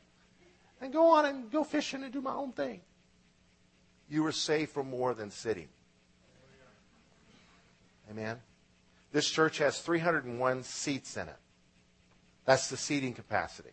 and 0.81 0.91
go 0.93 1.11
on 1.11 1.25
and 1.25 1.51
go 1.51 1.63
fishing 1.63 2.03
and 2.03 2.13
do 2.13 2.21
my 2.21 2.33
own 2.33 2.51
thing. 2.53 2.81
You 4.09 4.25
are 4.25 4.31
saved 4.31 4.71
for 4.71 4.83
more 4.83 5.13
than 5.13 5.31
sitting. 5.31 5.67
Amen. 8.09 8.37
This 9.11 9.29
church 9.29 9.57
has 9.57 9.79
301 9.79 10.63
seats 10.63 11.17
in 11.17 11.27
it. 11.27 11.35
That's 12.45 12.69
the 12.69 12.77
seating 12.77 13.13
capacity. 13.13 13.71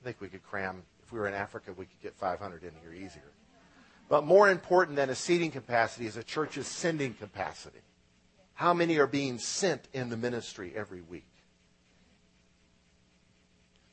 I 0.00 0.04
think 0.04 0.20
we 0.20 0.28
could 0.28 0.42
cram, 0.42 0.82
if 1.02 1.12
we 1.12 1.18
were 1.18 1.28
in 1.28 1.34
Africa, 1.34 1.72
we 1.76 1.86
could 1.86 2.00
get 2.02 2.14
500 2.14 2.62
in 2.62 2.72
here 2.82 2.92
easier. 2.92 3.32
But 4.08 4.26
more 4.26 4.50
important 4.50 4.96
than 4.96 5.08
a 5.08 5.14
seating 5.14 5.50
capacity 5.50 6.06
is 6.06 6.16
a 6.16 6.22
church's 6.22 6.66
sending 6.66 7.14
capacity. 7.14 7.80
How 8.54 8.74
many 8.74 8.98
are 8.98 9.06
being 9.06 9.38
sent 9.38 9.88
in 9.92 10.10
the 10.10 10.16
ministry 10.16 10.72
every 10.76 11.00
week? 11.00 11.26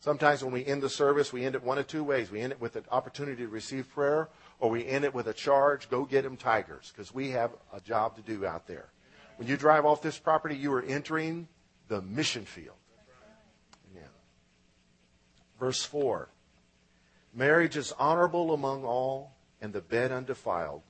Sometimes 0.01 0.43
when 0.43 0.51
we 0.51 0.65
end 0.65 0.81
the 0.81 0.89
service, 0.89 1.31
we 1.31 1.45
end 1.45 1.53
it 1.55 1.63
one 1.63 1.77
of 1.77 1.85
two 1.85 2.03
ways. 2.03 2.31
We 2.31 2.41
end 2.41 2.51
it 2.51 2.59
with 2.59 2.75
an 2.75 2.85
opportunity 2.91 3.43
to 3.43 3.47
receive 3.47 3.87
prayer, 3.89 4.29
or 4.59 4.69
we 4.71 4.85
end 4.85 5.05
it 5.05 5.13
with 5.13 5.27
a 5.27 5.33
charge, 5.33 5.89
go 5.89 6.05
get 6.05 6.23
them 6.23 6.37
tigers, 6.37 6.91
because 6.91 7.13
we 7.13 7.29
have 7.29 7.51
a 7.71 7.79
job 7.79 8.15
to 8.15 8.21
do 8.23 8.45
out 8.45 8.67
there. 8.67 8.89
When 9.37 9.47
you 9.47 9.57
drive 9.57 9.85
off 9.85 10.01
this 10.01 10.17
property, 10.17 10.55
you 10.55 10.73
are 10.73 10.81
entering 10.81 11.47
the 11.87 12.01
mission 12.01 12.45
field. 12.45 12.75
Verse 15.61 15.83
4 15.83 16.27
Marriage 17.35 17.77
is 17.77 17.93
honorable 17.99 18.51
among 18.51 18.83
all, 18.83 19.35
and 19.61 19.71
the 19.71 19.79
bed 19.79 20.11
undefiled, 20.11 20.81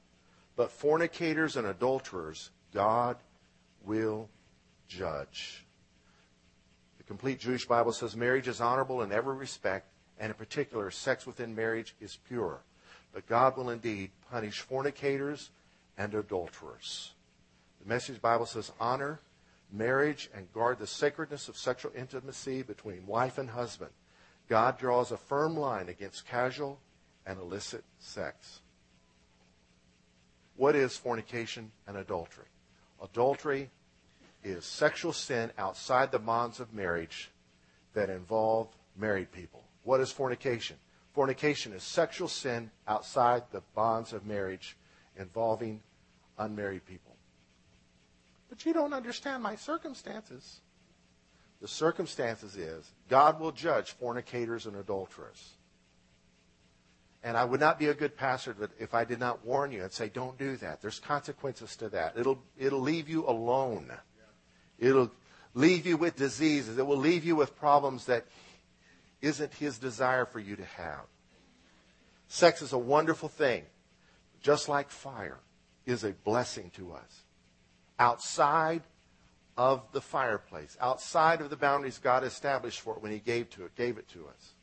but 0.56 0.72
fornicators 0.72 1.58
and 1.58 1.68
adulterers 1.68 2.52
God 2.74 3.18
will 3.84 4.30
judge 4.88 5.66
The 7.00 7.04
complete 7.04 7.38
Jewish 7.42 7.66
Bible 7.66 7.92
says 7.92 8.16
marriage 8.16 8.48
is 8.48 8.62
honorable 8.62 9.02
in 9.02 9.12
every 9.12 9.36
respect, 9.36 9.88
and 10.18 10.30
in 10.30 10.38
particular, 10.38 10.90
sex 10.90 11.28
within 11.28 11.54
marriage 11.54 11.94
is 12.00 12.18
pure. 12.30 12.62
But 13.14 13.28
God 13.28 13.58
will 13.58 13.72
indeed 13.72 14.12
punish 14.32 14.62
fornicators 14.62 15.50
and 15.98 16.14
adulterers. 16.16 17.12
The 17.82 17.90
Message 17.90 18.22
Bible 18.22 18.46
says 18.46 18.72
honor 18.80 19.20
marriage 19.70 20.30
and 20.34 20.54
guard 20.54 20.80
the 20.80 20.88
sacredness 20.88 21.50
of 21.50 21.58
sexual 21.58 21.92
intimacy 21.94 22.62
between 22.62 23.06
wife 23.06 23.38
and 23.38 23.50
husband. 23.50 23.92
God 24.50 24.78
draws 24.78 25.12
a 25.12 25.18
firm 25.18 25.56
line 25.56 25.90
against 25.90 26.28
casual 26.28 26.80
and 27.26 27.40
illicit 27.40 27.84
sex. 28.00 28.62
What 30.56 30.76
is 30.76 30.98
fornication 30.98 31.72
and 31.88 31.98
adultery? 31.98 32.46
Adultery 33.02 33.70
is 34.44 34.66
sexual 34.66 35.14
sin 35.14 35.52
outside 35.58 36.12
the 36.12 36.20
bonds 36.20 36.60
of 36.60 36.74
marriage 36.74 37.32
that 37.94 38.10
involve 38.10 38.68
married 38.98 39.32
people. 39.32 39.64
What 39.84 40.02
is 40.02 40.12
fornication? 40.12 40.78
Fornication 41.14 41.74
is 41.74 41.84
sexual 41.84 42.28
sin 42.28 42.72
outside 42.88 43.44
the 43.52 43.62
bonds 43.76 44.14
of 44.14 44.26
marriage 44.26 44.78
involving 45.18 45.82
unmarried 46.38 46.86
people. 46.86 47.16
But 48.50 48.66
you 48.66 48.74
don't 48.74 48.94
understand 48.94 49.44
my 49.44 49.56
circumstances. 49.56 50.62
The 51.62 51.68
circumstances 51.68 52.58
is 52.58 52.92
God 53.08 53.40
will 53.40 53.52
judge 53.52 53.92
fornicators 53.92 54.66
and 54.66 54.76
adulterers. 54.76 55.54
And 57.24 57.38
I 57.38 57.46
would 57.46 57.60
not 57.60 57.78
be 57.78 57.88
a 57.88 57.94
good 57.94 58.18
pastor 58.18 58.56
if 58.80 58.96
I 58.96 59.06
did 59.06 59.20
not 59.20 59.46
warn 59.46 59.72
you 59.72 59.84
and 59.84 59.92
say, 59.92 60.10
don't 60.10 60.38
do 60.40 60.58
that. 60.58 60.82
There's 60.82 61.00
consequences 61.00 61.76
to 61.76 61.90
that. 61.90 62.18
It'll, 62.18 62.42
it'll 62.58 62.82
leave 62.82 63.08
you 63.08 63.28
alone. 63.28 63.92
It'll 64.80 65.12
leave 65.54 65.86
you 65.86 65.98
with 65.98 66.16
diseases. 66.16 66.80
It 66.80 66.86
will 66.88 66.98
leave 66.98 67.24
you 67.24 67.36
with 67.36 67.56
problems 67.56 68.06
that 68.06 68.26
isn't 69.22 69.54
his 69.54 69.78
desire 69.78 70.26
for 70.26 70.40
you 70.40 70.56
to 70.56 70.66
have. 70.66 71.06
Sex 72.28 72.64
is 72.64 72.74
a 72.74 72.78
wonderful 72.78 73.30
thing, 73.30 73.66
just 74.42 74.68
like 74.68 74.90
fire 74.90 75.38
is 75.86 76.04
a 76.04 76.14
blessing 76.24 76.72
to 76.76 76.94
us. 76.94 77.22
Outside 78.00 78.82
of 79.58 79.84
the 79.92 80.02
fireplace, 80.02 80.78
outside 80.80 81.42
of 81.42 81.50
the 81.50 81.58
boundaries 81.58 82.00
God 82.00 82.24
established 82.24 82.82
for 82.82 82.96
it 82.96 83.02
when 83.02 83.12
he 83.12 83.20
gave 83.20 83.50
to 83.52 83.66
it, 83.66 83.76
gave 83.76 83.98
it 83.98 84.08
to 84.10 84.28
us, 84.28 84.54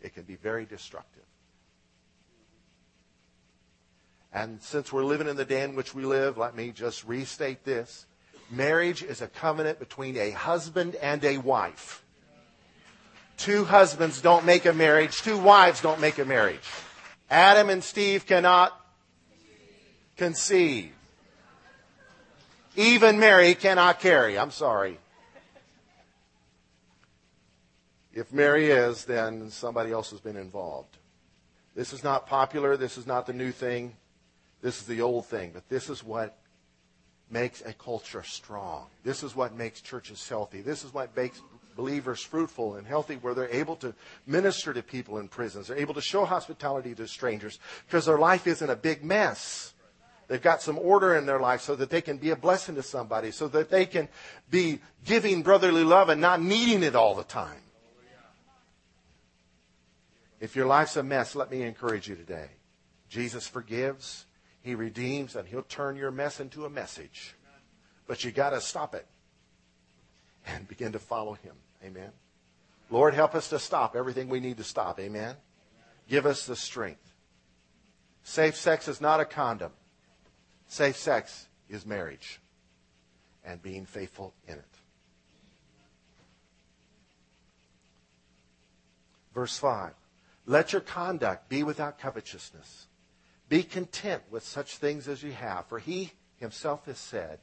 it 0.00 0.14
can 0.14 0.24
be 0.24 0.36
very 0.36 0.64
destructive. 0.66 1.22
And 4.32 4.60
since 4.60 4.92
we're 4.92 5.04
living 5.04 5.28
in 5.28 5.36
the 5.36 5.44
day 5.44 5.62
in 5.62 5.76
which 5.76 5.94
we 5.94 6.04
live, 6.04 6.36
let 6.36 6.56
me 6.56 6.72
just 6.72 7.04
restate 7.04 7.64
this. 7.64 8.06
Marriage 8.50 9.02
is 9.02 9.22
a 9.22 9.28
covenant 9.28 9.78
between 9.78 10.16
a 10.16 10.30
husband 10.30 10.96
and 10.96 11.24
a 11.24 11.38
wife. 11.38 12.04
Two 13.36 13.64
husbands 13.64 14.20
don't 14.20 14.44
make 14.44 14.64
a 14.64 14.72
marriage. 14.72 15.22
Two 15.22 15.38
wives 15.38 15.80
don't 15.80 16.00
make 16.00 16.18
a 16.18 16.24
marriage. 16.24 16.68
Adam 17.30 17.70
and 17.70 17.82
Steve 17.82 18.26
cannot 18.26 18.78
conceive. 20.16 20.92
Even 22.76 23.20
Mary 23.20 23.54
cannot 23.54 24.00
carry. 24.00 24.38
I'm 24.38 24.50
sorry. 24.50 24.98
If 28.12 28.32
Mary 28.32 28.70
is, 28.70 29.04
then 29.04 29.50
somebody 29.50 29.90
else 29.90 30.10
has 30.10 30.20
been 30.20 30.36
involved. 30.36 30.96
This 31.74 31.92
is 31.92 32.04
not 32.04 32.26
popular. 32.26 32.76
This 32.76 32.96
is 32.96 33.06
not 33.06 33.26
the 33.26 33.32
new 33.32 33.50
thing. 33.50 33.96
This 34.62 34.80
is 34.80 34.86
the 34.86 35.02
old 35.02 35.26
thing. 35.26 35.50
But 35.52 35.68
this 35.68 35.90
is 35.90 36.04
what 36.04 36.38
makes 37.30 37.60
a 37.62 37.72
culture 37.72 38.22
strong. 38.22 38.86
This 39.02 39.22
is 39.22 39.34
what 39.34 39.54
makes 39.54 39.80
churches 39.80 40.26
healthy. 40.28 40.60
This 40.60 40.84
is 40.84 40.94
what 40.94 41.16
makes 41.16 41.40
believers 41.76 42.22
fruitful 42.22 42.76
and 42.76 42.86
healthy, 42.86 43.16
where 43.16 43.34
they're 43.34 43.48
able 43.48 43.74
to 43.76 43.92
minister 44.26 44.72
to 44.72 44.82
people 44.82 45.18
in 45.18 45.26
prisons. 45.26 45.66
They're 45.66 45.76
able 45.76 45.94
to 45.94 46.00
show 46.00 46.24
hospitality 46.24 46.94
to 46.94 47.08
strangers 47.08 47.58
because 47.86 48.06
their 48.06 48.18
life 48.18 48.46
isn't 48.46 48.70
a 48.70 48.76
big 48.76 49.04
mess. 49.04 49.73
They've 50.28 50.40
got 50.40 50.62
some 50.62 50.78
order 50.78 51.14
in 51.14 51.26
their 51.26 51.40
life 51.40 51.60
so 51.60 51.76
that 51.76 51.90
they 51.90 52.00
can 52.00 52.16
be 52.16 52.30
a 52.30 52.36
blessing 52.36 52.74
to 52.76 52.82
somebody, 52.82 53.30
so 53.30 53.48
that 53.48 53.70
they 53.70 53.86
can 53.86 54.08
be 54.50 54.80
giving 55.04 55.42
brotherly 55.42 55.84
love 55.84 56.08
and 56.08 56.20
not 56.20 56.40
needing 56.40 56.82
it 56.82 56.96
all 56.96 57.14
the 57.14 57.24
time. 57.24 57.60
If 60.40 60.56
your 60.56 60.66
life's 60.66 60.96
a 60.96 61.02
mess, 61.02 61.34
let 61.34 61.50
me 61.50 61.62
encourage 61.62 62.08
you 62.08 62.16
today. 62.16 62.48
Jesus 63.08 63.46
forgives. 63.46 64.26
He 64.60 64.74
redeems 64.74 65.36
and 65.36 65.46
he'll 65.46 65.62
turn 65.62 65.96
your 65.96 66.10
mess 66.10 66.40
into 66.40 66.64
a 66.64 66.70
message. 66.70 67.34
But 68.06 68.24
you 68.24 68.30
got 68.30 68.50
to 68.50 68.60
stop 68.60 68.94
it 68.94 69.06
and 70.46 70.66
begin 70.68 70.92
to 70.92 70.98
follow 70.98 71.34
him. 71.34 71.54
Amen. 71.84 72.10
Lord, 72.90 73.14
help 73.14 73.34
us 73.34 73.48
to 73.50 73.58
stop 73.58 73.96
everything 73.96 74.28
we 74.28 74.40
need 74.40 74.58
to 74.58 74.64
stop. 74.64 74.98
Amen. 75.00 75.36
Give 76.08 76.26
us 76.26 76.46
the 76.46 76.56
strength. 76.56 77.14
Safe 78.22 78.56
sex 78.56 78.88
is 78.88 79.00
not 79.00 79.20
a 79.20 79.24
condom. 79.24 79.72
Safe 80.74 80.96
sex 80.96 81.46
is 81.68 81.86
marriage 81.86 82.40
and 83.44 83.62
being 83.62 83.86
faithful 83.86 84.34
in 84.48 84.54
it. 84.54 84.64
Verse 89.32 89.56
5 89.56 89.92
Let 90.46 90.72
your 90.72 90.80
conduct 90.80 91.48
be 91.48 91.62
without 91.62 92.00
covetousness. 92.00 92.88
Be 93.48 93.62
content 93.62 94.24
with 94.32 94.42
such 94.42 94.78
things 94.78 95.06
as 95.06 95.22
you 95.22 95.30
have, 95.30 95.66
for 95.66 95.78
he 95.78 96.10
himself 96.38 96.86
has 96.86 96.98
said, 96.98 97.38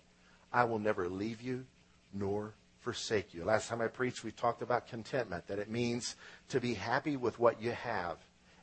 I 0.52 0.66
will 0.66 0.80
never 0.80 1.08
leave 1.08 1.42
you 1.42 1.66
nor 2.14 2.54
forsake 2.82 3.34
you. 3.34 3.46
Last 3.46 3.70
time 3.70 3.80
I 3.80 3.88
preached, 3.88 4.26
we 4.26 4.32
talked 4.32 4.62
about 4.62 4.90
contentment, 4.90 5.48
that 5.48 5.58
it 5.58 5.70
means 5.70 6.18
to 6.50 6.60
be 6.60 6.74
happy 6.74 7.16
with 7.16 7.40
what 7.40 7.62
you 7.62 7.72
have 7.72 8.18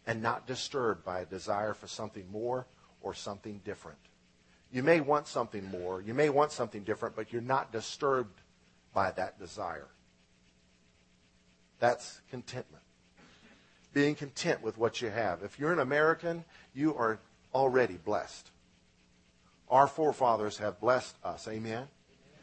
and 0.07 0.21
not 0.21 0.47
disturbed 0.47 1.07
by 1.07 1.21
a 1.21 1.25
desire 1.25 1.73
for 1.73 1.87
something 1.87 2.31
more 2.31 2.67
or 3.01 3.15
something 3.15 3.63
different. 3.65 3.99
You 4.71 4.83
may 4.83 5.01
want 5.01 5.27
something 5.27 5.65
more, 5.71 6.03
you 6.03 6.15
may 6.15 6.29
want 6.29 6.53
something 6.53 6.83
different, 6.83 7.17
but 7.17 7.33
you're 7.33 7.41
not 7.41 7.73
disturbed 7.73 8.41
by 8.93 9.11
that 9.13 9.39
desire. 9.39 9.89
That's 11.79 12.21
contentment. 12.31 12.83
Being 13.95 14.15
content 14.15 14.63
with 14.63 14.77
what 14.77 15.01
you 15.01 15.09
have. 15.09 15.43
If 15.43 15.59
you're 15.59 15.73
an 15.73 15.79
American, 15.79 16.45
you 16.75 16.95
are 16.95 17.19
already 17.55 17.95
blessed. 17.97 18.51
Our 19.71 19.87
forefathers 19.87 20.59
have 20.59 20.81
blessed 20.81 21.15
us. 21.25 21.49
Amen. 21.49 21.87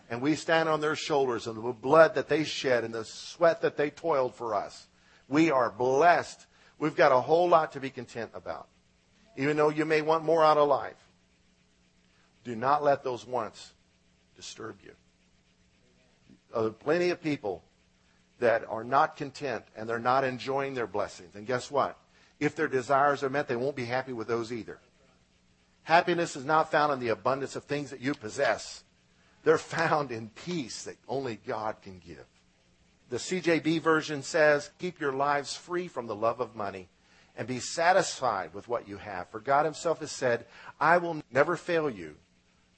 And 0.10 0.22
we 0.22 0.36
stand 0.36 0.70
on 0.70 0.82
their 0.82 0.96
shoulders 0.96 1.48
and 1.48 1.58
the 1.58 1.74
blood 1.74 2.16
that 2.16 2.30
they 2.30 2.44
shed 2.44 2.84
and 2.84 2.94
the 2.94 3.06
sweat 3.06 3.62
that 3.62 3.78
they 3.78 3.90
toiled 3.90 4.36
for 4.36 4.54
us. 4.54 4.88
We 5.28 5.52
are 5.52 5.72
blessed. 5.72 6.46
We've 6.78 6.96
got 6.96 7.12
a 7.12 7.22
whole 7.22 7.50
lot 7.50 7.72
to 7.74 7.80
be 7.80 7.90
content 7.90 8.32
about. 8.34 8.68
Even 9.38 9.58
though 9.58 9.70
you 9.70 9.86
may 9.86 10.02
want 10.02 10.24
more 10.24 10.44
out 10.44 10.58
of 10.58 10.68
life. 10.68 11.05
Do 12.46 12.56
not 12.56 12.84
let 12.84 13.04
those 13.04 13.26
wants 13.26 13.74
disturb 14.36 14.78
you. 14.84 14.92
There 16.54 16.64
are 16.64 16.70
plenty 16.70 17.10
of 17.10 17.22
people 17.22 17.64
that 18.40 18.64
are 18.70 18.84
not 18.84 19.18
content 19.18 19.66
and 19.76 19.90
they're 19.90 20.00
not 20.00 20.24
enjoying 20.24 20.76
their 20.76 20.88
blessings. 20.88 21.36
And 21.36 21.48
guess 21.48 21.72
what? 21.72 21.98
If 22.40 22.56
their 22.56 22.68
desires 22.68 23.24
are 23.24 23.30
met, 23.30 23.48
they 23.48 23.56
won't 23.56 23.76
be 23.76 23.86
happy 23.86 24.14
with 24.14 24.28
those 24.28 24.54
either. 24.54 24.80
Happiness 25.84 26.36
is 26.36 26.46
not 26.46 26.72
found 26.72 26.94
in 26.94 27.00
the 27.00 27.10
abundance 27.10 27.56
of 27.56 27.64
things 27.64 27.90
that 27.90 28.02
you 28.02 28.14
possess, 28.14 28.84
They're 29.44 29.58
found 29.58 30.12
in 30.12 30.30
peace 30.30 30.84
that 30.84 30.98
only 31.08 31.40
God 31.48 31.82
can 31.82 32.00
give. 32.06 32.26
The 33.10 33.18
CJB 33.18 33.82
version 33.82 34.24
says, 34.24 34.72
Keep 34.80 35.00
your 35.00 35.14
lives 35.14 35.56
free 35.56 35.88
from 35.88 36.08
the 36.08 36.16
love 36.16 36.40
of 36.40 36.56
money 36.56 36.90
and 37.38 37.48
be 37.48 37.60
satisfied 37.60 38.54
with 38.54 38.68
what 38.68 38.88
you 38.88 38.98
have. 38.98 39.30
For 39.30 39.40
God 39.40 39.66
Himself 39.66 40.00
has 40.00 40.12
said, 40.12 40.46
I 40.80 40.98
will 40.98 41.22
never 41.32 41.56
fail 41.56 41.90
you 41.90 42.16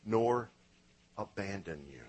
nor 0.08 0.50
abandon 1.18 1.86
you. 1.92 2.02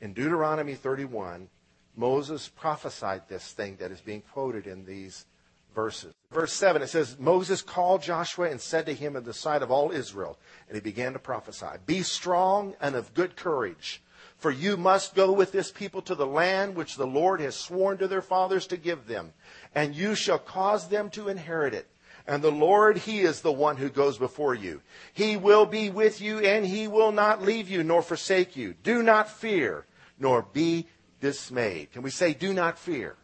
In 0.00 0.14
Deuteronomy 0.14 0.74
31, 0.74 1.48
Moses 1.96 2.48
prophesied 2.48 3.28
this 3.28 3.52
thing 3.52 3.76
that 3.80 3.90
is 3.90 4.00
being 4.00 4.22
quoted 4.32 4.66
in 4.66 4.86
these 4.86 5.26
verses. 5.74 6.14
Verse 6.30 6.52
7, 6.52 6.80
it 6.80 6.88
says, 6.88 7.18
Moses 7.18 7.60
called 7.60 8.02
Joshua 8.02 8.48
and 8.48 8.60
said 8.60 8.86
to 8.86 8.94
him 8.94 9.16
in 9.16 9.24
the 9.24 9.34
sight 9.34 9.62
of 9.62 9.70
all 9.70 9.90
Israel, 9.90 10.38
and 10.68 10.76
he 10.76 10.80
began 10.80 11.12
to 11.12 11.18
prophesy, 11.18 11.66
Be 11.84 12.02
strong 12.02 12.74
and 12.80 12.94
of 12.94 13.12
good 13.14 13.36
courage, 13.36 14.02
for 14.36 14.50
you 14.50 14.76
must 14.76 15.14
go 15.14 15.32
with 15.32 15.52
this 15.52 15.70
people 15.70 16.00
to 16.02 16.14
the 16.14 16.26
land 16.26 16.76
which 16.76 16.96
the 16.96 17.06
Lord 17.06 17.40
has 17.40 17.56
sworn 17.56 17.98
to 17.98 18.08
their 18.08 18.22
fathers 18.22 18.66
to 18.68 18.76
give 18.76 19.06
them, 19.06 19.32
and 19.74 19.94
you 19.94 20.14
shall 20.14 20.38
cause 20.38 20.88
them 20.88 21.10
to 21.10 21.28
inherit 21.28 21.74
it. 21.74 21.88
And 22.30 22.44
the 22.44 22.52
Lord, 22.52 22.96
He 22.96 23.22
is 23.22 23.40
the 23.40 23.50
one 23.50 23.76
who 23.76 23.88
goes 23.88 24.16
before 24.16 24.54
you. 24.54 24.82
He 25.12 25.36
will 25.36 25.66
be 25.66 25.90
with 25.90 26.20
you, 26.20 26.38
and 26.38 26.64
He 26.64 26.86
will 26.86 27.10
not 27.10 27.42
leave 27.42 27.68
you 27.68 27.82
nor 27.82 28.02
forsake 28.02 28.54
you. 28.54 28.74
Do 28.84 29.02
not 29.02 29.28
fear, 29.28 29.84
nor 30.16 30.42
be 30.42 30.86
dismayed. 31.20 31.90
Can 31.90 32.02
we 32.02 32.10
say, 32.10 32.32
Do 32.32 32.52
not 32.54 32.78
fear? 32.78 33.16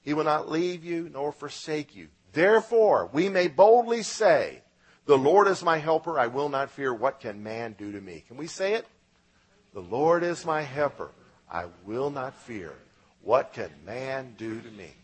He 0.00 0.14
will 0.14 0.24
not 0.24 0.50
leave 0.50 0.86
you 0.86 1.10
nor 1.12 1.32
forsake 1.32 1.94
you. 1.94 2.08
Therefore, 2.32 3.10
we 3.12 3.28
may 3.28 3.46
boldly 3.48 4.02
say, 4.02 4.62
The 5.04 5.18
Lord 5.18 5.48
is 5.48 5.62
my 5.62 5.76
helper. 5.76 6.18
I 6.18 6.28
will 6.28 6.48
not 6.48 6.70
fear. 6.70 6.94
What 6.94 7.20
can 7.20 7.42
man 7.42 7.74
do 7.76 7.92
to 7.92 8.00
me? 8.00 8.24
Can 8.26 8.38
we 8.38 8.46
say 8.46 8.72
it? 8.72 8.86
The 9.74 9.80
Lord 9.80 10.22
is 10.22 10.46
my 10.46 10.62
helper. 10.62 11.10
I 11.50 11.66
will 11.84 12.08
not 12.08 12.34
fear. 12.34 12.72
What 13.20 13.52
can 13.52 13.70
man 13.84 14.34
do 14.38 14.58
to 14.62 14.70
me? 14.70 14.94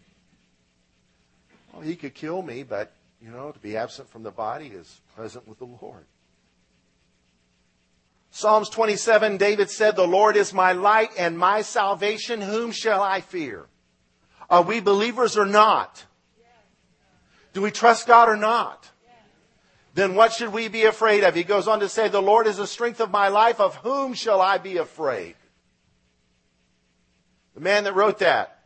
Well, 1.79 1.87
he 1.87 1.95
could 1.95 2.15
kill 2.15 2.43
me, 2.43 2.65
but, 2.65 2.93
you 3.23 3.31
know, 3.31 3.53
to 3.53 3.59
be 3.61 3.77
absent 3.77 4.11
from 4.11 4.25
the 4.25 4.33
body 4.33 4.67
is 4.67 5.01
present 5.15 5.47
with 5.47 5.61
the 5.61 5.65
Lord. 5.81 6.07
Psalms 8.33 8.69
27, 8.69 9.37
David 9.37 9.71
said, 9.71 9.95
The 9.95 10.05
Lord 10.05 10.37
is 10.37 10.53
my 10.53 10.73
light 10.73 11.11
and 11.17 11.39
my 11.39 11.63
salvation. 11.63 12.41
Whom 12.41 12.73
shall 12.73 13.01
I 13.01 13.21
fear? 13.21 13.67
Are 14.51 14.63
we 14.63 14.81
believers 14.81 15.37
or 15.37 15.47
not? 15.47 16.05
Do 17.53 17.63
we 17.63 17.71
trust 17.71 18.09
God 18.09 18.29
or 18.29 18.37
not? 18.37 18.91
Then 19.95 20.17
what 20.17 20.33
should 20.33 20.53
we 20.53 20.67
be 20.67 20.85
afraid 20.85 21.23
of? 21.23 21.37
He 21.37 21.45
goes 21.45 21.69
on 21.69 21.79
to 21.79 21.89
say, 21.89 22.09
The 22.09 22.21
Lord 22.21 22.49
is 22.49 22.57
the 22.57 22.67
strength 22.67 23.01
of 23.01 23.13
my 23.13 23.29
life. 23.29 23.61
Of 23.61 23.77
whom 23.77 24.15
shall 24.15 24.41
I 24.41 24.59
be 24.59 24.79
afraid? 24.79 25.37
The 27.55 27.61
man 27.61 27.85
that 27.85 27.95
wrote 27.95 28.19
that 28.19 28.65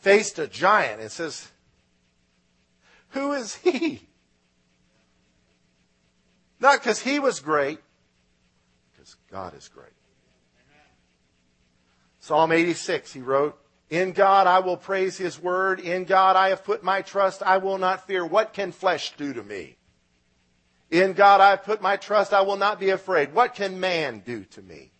faced 0.00 0.40
a 0.40 0.48
giant 0.48 1.00
and 1.00 1.12
says, 1.12 1.48
Who 3.10 3.32
is 3.32 3.54
he? 3.56 4.02
Not 6.60 6.80
because 6.80 7.00
he 7.00 7.18
was 7.18 7.40
great, 7.40 7.78
because 8.92 9.16
God 9.30 9.56
is 9.56 9.68
great. 9.68 9.92
Psalm 12.20 12.52
86, 12.52 13.12
he 13.12 13.20
wrote, 13.20 13.58
in 13.90 14.12
God 14.12 14.46
I 14.46 14.58
will 14.58 14.76
praise 14.76 15.16
his 15.16 15.40
word. 15.40 15.80
In 15.80 16.04
God 16.04 16.36
I 16.36 16.50
have 16.50 16.64
put 16.64 16.84
my 16.84 17.00
trust. 17.02 17.42
I 17.42 17.58
will 17.58 17.78
not 17.78 18.06
fear. 18.06 18.24
What 18.24 18.52
can 18.52 18.72
flesh 18.72 19.16
do 19.16 19.32
to 19.32 19.42
me? 19.42 19.76
In 20.90 21.14
God 21.14 21.40
I 21.40 21.50
have 21.50 21.64
put 21.64 21.80
my 21.80 21.96
trust. 21.96 22.34
I 22.34 22.42
will 22.42 22.56
not 22.56 22.78
be 22.78 22.90
afraid. 22.90 23.32
What 23.32 23.54
can 23.54 23.80
man 23.80 24.22
do 24.24 24.44
to 24.44 24.62
me? 24.62 24.90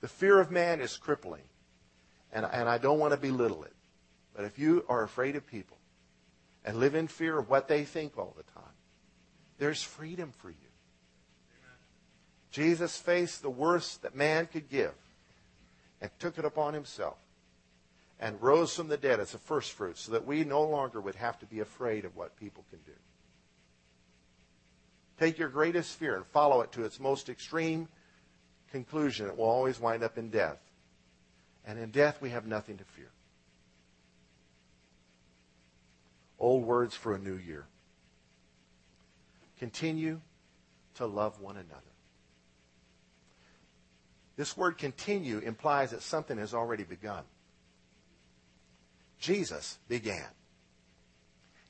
The 0.00 0.08
fear 0.08 0.40
of 0.40 0.50
man 0.50 0.80
is 0.80 0.96
crippling. 0.96 1.42
And, 2.32 2.44
and 2.44 2.68
I 2.68 2.78
don't 2.78 2.98
want 2.98 3.12
to 3.12 3.16
belittle 3.16 3.62
it. 3.62 3.75
But 4.36 4.44
if 4.44 4.58
you 4.58 4.84
are 4.88 5.02
afraid 5.02 5.34
of 5.34 5.46
people 5.46 5.78
and 6.62 6.76
live 6.78 6.94
in 6.94 7.08
fear 7.08 7.38
of 7.38 7.48
what 7.48 7.68
they 7.68 7.84
think 7.84 8.18
all 8.18 8.34
the 8.36 8.42
time, 8.42 8.74
there's 9.58 9.82
freedom 9.82 10.30
for 10.36 10.50
you. 10.50 10.56
Jesus 12.50 12.98
faced 12.98 13.40
the 13.40 13.50
worst 13.50 14.02
that 14.02 14.14
man 14.14 14.46
could 14.46 14.68
give 14.68 14.92
and 16.02 16.10
took 16.18 16.38
it 16.38 16.44
upon 16.44 16.74
himself 16.74 17.16
and 18.20 18.40
rose 18.42 18.74
from 18.74 18.88
the 18.88 18.96
dead 18.98 19.20
as 19.20 19.34
a 19.34 19.38
first 19.38 19.72
fruit 19.72 19.96
so 19.96 20.12
that 20.12 20.26
we 20.26 20.44
no 20.44 20.62
longer 20.62 21.00
would 21.00 21.14
have 21.14 21.38
to 21.38 21.46
be 21.46 21.60
afraid 21.60 22.04
of 22.04 22.14
what 22.14 22.36
people 22.36 22.64
can 22.70 22.78
do. 22.84 22.92
Take 25.18 25.38
your 25.38 25.48
greatest 25.48 25.98
fear 25.98 26.14
and 26.14 26.26
follow 26.26 26.60
it 26.60 26.72
to 26.72 26.84
its 26.84 27.00
most 27.00 27.30
extreme 27.30 27.88
conclusion. 28.70 29.28
It 29.28 29.38
will 29.38 29.46
always 29.46 29.80
wind 29.80 30.02
up 30.02 30.18
in 30.18 30.28
death. 30.28 30.58
And 31.66 31.78
in 31.78 31.90
death, 31.90 32.20
we 32.20 32.30
have 32.30 32.46
nothing 32.46 32.76
to 32.76 32.84
fear. 32.84 33.08
Old 36.38 36.64
words 36.64 36.94
for 36.94 37.14
a 37.14 37.18
new 37.18 37.36
year. 37.36 37.66
Continue 39.58 40.20
to 40.96 41.06
love 41.06 41.40
one 41.40 41.56
another. 41.56 41.80
This 44.36 44.56
word 44.56 44.76
continue 44.76 45.38
implies 45.38 45.92
that 45.92 46.02
something 46.02 46.36
has 46.36 46.52
already 46.52 46.84
begun. 46.84 47.24
Jesus 49.18 49.78
began. 49.88 50.28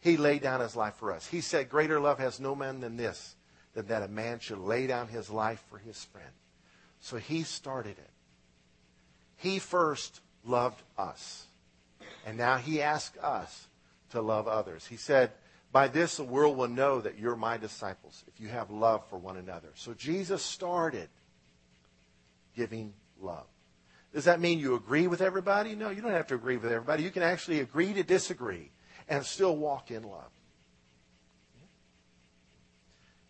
He 0.00 0.16
laid 0.16 0.42
down 0.42 0.60
his 0.60 0.76
life 0.76 0.94
for 0.94 1.12
us. 1.12 1.26
He 1.26 1.40
said, 1.40 1.68
Greater 1.68 2.00
love 2.00 2.18
has 2.18 2.40
no 2.40 2.54
man 2.54 2.80
than 2.80 2.96
this, 2.96 3.36
than 3.74 3.86
that 3.86 4.02
a 4.02 4.08
man 4.08 4.40
should 4.40 4.58
lay 4.58 4.86
down 4.86 5.08
his 5.08 5.30
life 5.30 5.62
for 5.70 5.78
his 5.78 6.04
friend. 6.04 6.30
So 7.00 7.16
he 7.16 7.44
started 7.44 7.98
it. 7.98 8.10
He 9.36 9.58
first 9.58 10.20
loved 10.44 10.82
us. 10.98 11.46
And 12.24 12.36
now 12.36 12.56
he 12.56 12.82
asks 12.82 13.16
us 13.18 13.68
to 14.16 14.22
love 14.22 14.48
others. 14.48 14.86
He 14.86 14.96
said, 14.96 15.32
By 15.72 15.88
this 15.88 16.16
the 16.16 16.24
world 16.24 16.56
will 16.56 16.68
know 16.68 17.00
that 17.00 17.18
you're 17.18 17.36
my 17.36 17.56
disciples, 17.56 18.24
if 18.26 18.40
you 18.40 18.48
have 18.48 18.70
love 18.70 19.06
for 19.08 19.18
one 19.18 19.36
another. 19.36 19.68
So 19.74 19.94
Jesus 19.94 20.42
started 20.42 21.08
giving 22.56 22.94
love. 23.20 23.46
Does 24.14 24.24
that 24.24 24.40
mean 24.40 24.58
you 24.58 24.74
agree 24.74 25.06
with 25.06 25.20
everybody? 25.20 25.74
No, 25.74 25.90
you 25.90 26.00
don't 26.00 26.12
have 26.12 26.28
to 26.28 26.34
agree 26.34 26.56
with 26.56 26.72
everybody. 26.72 27.02
You 27.02 27.10
can 27.10 27.22
actually 27.22 27.60
agree 27.60 27.92
to 27.92 28.02
disagree 28.02 28.70
and 29.08 29.24
still 29.24 29.56
walk 29.56 29.90
in 29.90 30.02
love. 30.02 30.30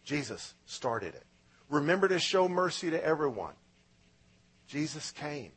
Jesus 0.04 0.54
started 0.66 1.14
it. 1.14 1.24
Remember 1.68 2.06
to 2.06 2.20
show 2.20 2.48
mercy 2.48 2.90
to 2.90 3.04
everyone. 3.04 3.54
Jesus 4.68 5.10
came 5.10 5.50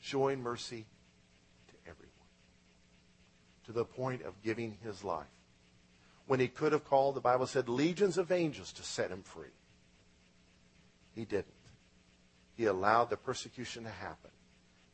showing 0.00 0.42
mercy 0.42 0.84
to 3.72 3.78
the 3.78 3.84
point 3.84 4.22
of 4.22 4.42
giving 4.42 4.78
his 4.82 5.02
life. 5.02 5.26
When 6.26 6.40
he 6.40 6.48
could 6.48 6.72
have 6.72 6.84
called, 6.84 7.16
the 7.16 7.20
Bible 7.20 7.46
said, 7.46 7.68
legions 7.68 8.18
of 8.18 8.30
angels 8.30 8.72
to 8.74 8.82
set 8.82 9.10
him 9.10 9.22
free. 9.22 9.54
He 11.14 11.24
didn't. 11.24 11.46
He 12.56 12.66
allowed 12.66 13.10
the 13.10 13.16
persecution 13.16 13.84
to 13.84 13.90
happen 13.90 14.30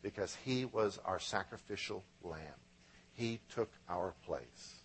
because 0.02 0.36
he 0.44 0.64
was 0.64 0.98
our 1.04 1.18
sacrificial 1.18 2.04
lamb. 2.22 2.40
He 3.14 3.40
took 3.54 3.70
our 3.88 4.14
place. 4.24 4.76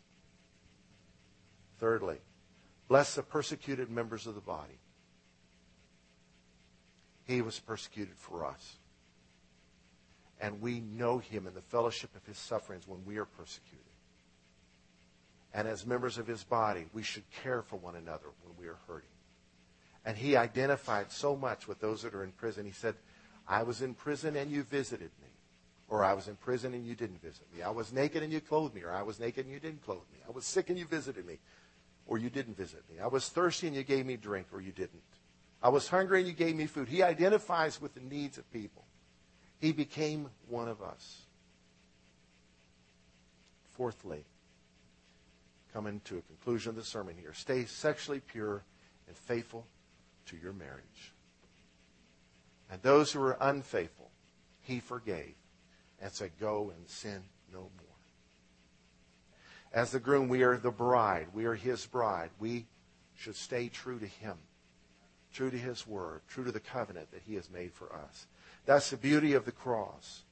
Thirdly, 1.80 2.18
bless 2.88 3.16
the 3.16 3.24
persecuted 3.24 3.90
members 3.90 4.28
of 4.28 4.36
the 4.36 4.42
body. 4.42 4.80
He 7.26 7.42
was 7.42 7.60
persecuted 7.60 8.16
for 8.16 8.46
us. 8.46 8.76
And 10.42 10.62
we 10.62 10.82
know 10.82 11.20
him 11.20 11.48
in 11.48 11.54
the 11.54 11.62
fellowship 11.62 12.14
of 12.16 12.26
his 12.26 12.38
sufferings 12.38 12.88
when 12.88 13.06
we 13.06 13.18
are 13.18 13.26
persecuted. 13.26 13.83
And 15.54 15.68
as 15.68 15.86
members 15.86 16.18
of 16.18 16.26
his 16.26 16.44
body, 16.44 16.86
we 16.94 17.04
should 17.04 17.30
care 17.44 17.62
for 17.62 17.76
one 17.76 17.96
another 17.96 18.26
when 18.44 18.58
we 18.58 18.68
are 18.68 18.80
hurting. 18.88 19.10
And 20.06 20.18
he 20.18 20.36
identified 20.36 21.12
so 21.12 21.36
much 21.36 21.68
with 21.68 21.80
those 21.80 22.02
that 22.02 22.14
are 22.14 22.24
in 22.24 22.32
prison. 22.32 22.66
He 22.66 22.72
said, 22.72 22.96
I 23.48 23.64
was 23.64 23.82
in 23.82 23.94
prison 23.94 24.36
and 24.36 24.52
you 24.52 24.64
visited 24.64 25.12
me. 25.22 25.28
Or 25.90 26.04
I 26.04 26.14
was 26.14 26.28
in 26.28 26.36
prison 26.36 26.74
and 26.74 26.86
you 26.86 26.96
didn't 26.96 27.22
visit 27.22 27.46
me. 27.56 27.62
I 27.62 27.70
was 27.70 27.94
naked 27.94 28.24
and 28.24 28.34
you 28.34 28.42
clothed 28.42 28.74
me. 28.74 28.82
Or 28.82 28.92
I 28.92 29.04
was 29.04 29.20
naked 29.20 29.46
and 29.46 29.54
you 29.54 29.60
didn't 29.60 29.86
clothe 29.86 30.08
me. 30.12 30.20
I 30.28 30.32
was 30.32 30.46
sick 30.46 30.70
and 30.70 30.80
you 30.80 30.86
visited 30.86 31.26
me. 31.26 31.38
Or 32.08 32.18
you 32.18 32.30
didn't 32.30 32.58
visit 32.58 32.84
me. 32.92 33.00
I 33.00 33.08
was 33.08 33.30
thirsty 33.30 33.68
and 33.68 33.76
you 33.76 33.84
gave 33.84 34.06
me 34.06 34.18
drink. 34.18 34.48
Or 34.52 34.60
you 34.60 34.72
didn't. 34.72 35.04
I 35.62 35.70
was 35.70 35.88
hungry 35.88 36.20
and 36.20 36.28
you 36.28 36.34
gave 36.34 36.56
me 36.56 36.66
food. 36.66 36.90
He 36.90 37.04
identifies 37.04 37.80
with 37.80 37.94
the 37.94 38.02
needs 38.02 38.38
of 38.38 38.52
people. 38.52 38.84
He 39.60 39.72
became 39.72 40.30
one 40.50 40.68
of 40.68 40.82
us. 40.82 41.22
Fourthly, 43.78 44.26
coming 45.74 46.00
to 46.06 46.20
a 46.20 46.22
conclusion 46.22 46.70
of 46.70 46.76
the 46.76 46.84
sermon 46.84 47.16
here, 47.20 47.34
stay 47.34 47.66
sexually 47.66 48.20
pure 48.20 48.64
and 49.08 49.18
faithful 49.18 49.66
to 50.28 50.38
your 50.38 50.54
marriage. 50.54 51.14
And 52.72 52.82
those 52.82 53.12
who 53.12 53.20
were 53.20 53.38
unfaithful, 53.42 54.12
he 54.62 54.80
forgave 54.80 55.36
and 56.02 56.12
said, 56.12 56.32
Go 56.40 56.72
and 56.76 56.88
sin 56.88 57.24
no 57.52 57.60
more. 57.60 57.70
As 59.74 59.92
the 59.92 60.00
groom, 60.00 60.30
we 60.30 60.44
are 60.44 60.58
the 60.58 60.72
bride. 60.72 61.28
We 61.34 61.46
are 61.46 61.56
his 61.56 61.86
bride. 61.86 62.30
We 62.40 62.68
should 63.16 63.36
stay 63.36 63.70
true 63.70 64.00
to 64.00 64.06
him, 64.06 64.38
true 65.34 65.50
to 65.50 65.58
his 65.58 65.88
word, 65.88 66.22
true 66.28 66.44
to 66.44 66.52
the 66.52 66.60
covenant 66.60 67.12
that 67.12 67.24
he 67.26 67.36
has 67.36 67.50
made 67.50 67.74
for 67.74 67.94
us. 67.94 68.28
That's 68.66 68.92
the 68.92 68.98
beauty 68.98 69.34
of 69.34 69.46
the 69.46 69.52
cross. 69.52 70.24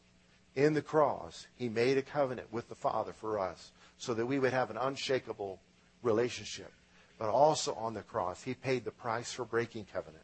In 0.56 0.74
the 0.74 0.82
cross, 0.82 1.48
he 1.56 1.70
made 1.70 1.98
a 1.98 2.02
covenant 2.04 2.52
with 2.52 2.70
the 2.70 2.76
Father 2.76 3.14
for 3.14 3.40
us 3.40 3.72
so 4.02 4.16
that 4.16 4.26
we 4.26 4.40
would 4.40 4.52
have 4.52 4.72
an 4.72 4.78
unshakable 4.78 5.60
relationship. 6.02 6.74
But 7.20 7.30
also 7.30 7.76
on 7.76 7.94
the 7.94 8.02
cross, 8.02 8.42
he 8.42 8.56
paid 8.56 8.84
the 8.84 8.90
price 8.90 9.32
for 9.32 9.46
breaking 9.46 9.86
covenant. 9.94 10.24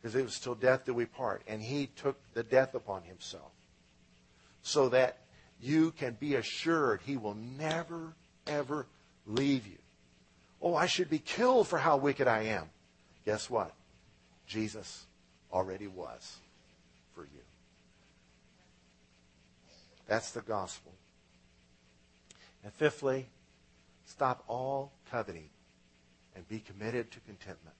Because 0.00 0.14
it 0.14 0.24
was 0.24 0.38
till 0.38 0.54
death 0.54 0.86
that 0.86 0.94
we 0.94 1.04
part. 1.04 1.42
And 1.46 1.60
he 1.60 1.90
took 1.94 2.16
the 2.32 2.42
death 2.42 2.74
upon 2.74 3.02
himself. 3.02 3.52
So 4.62 4.88
that 4.88 5.18
you 5.60 5.90
can 5.90 6.16
be 6.18 6.36
assured 6.36 7.02
he 7.04 7.18
will 7.18 7.34
never, 7.34 8.14
ever 8.46 8.86
leave 9.26 9.66
you. 9.66 9.78
Oh, 10.62 10.74
I 10.74 10.86
should 10.86 11.10
be 11.10 11.18
killed 11.18 11.68
for 11.68 11.78
how 11.78 11.98
wicked 11.98 12.28
I 12.28 12.44
am. 12.44 12.70
Guess 13.26 13.50
what? 13.50 13.74
Jesus 14.46 15.04
already 15.52 15.86
was 15.86 16.38
for 17.14 17.24
you. 17.24 17.42
That's 20.06 20.30
the 20.30 20.40
gospel. 20.40 20.94
And 22.64 22.72
fifthly, 22.72 23.26
stop 24.06 24.44
all 24.48 24.92
coveting 25.10 25.48
and 26.34 26.48
be 26.48 26.60
committed 26.60 27.10
to 27.10 27.20
contentment. 27.20 27.76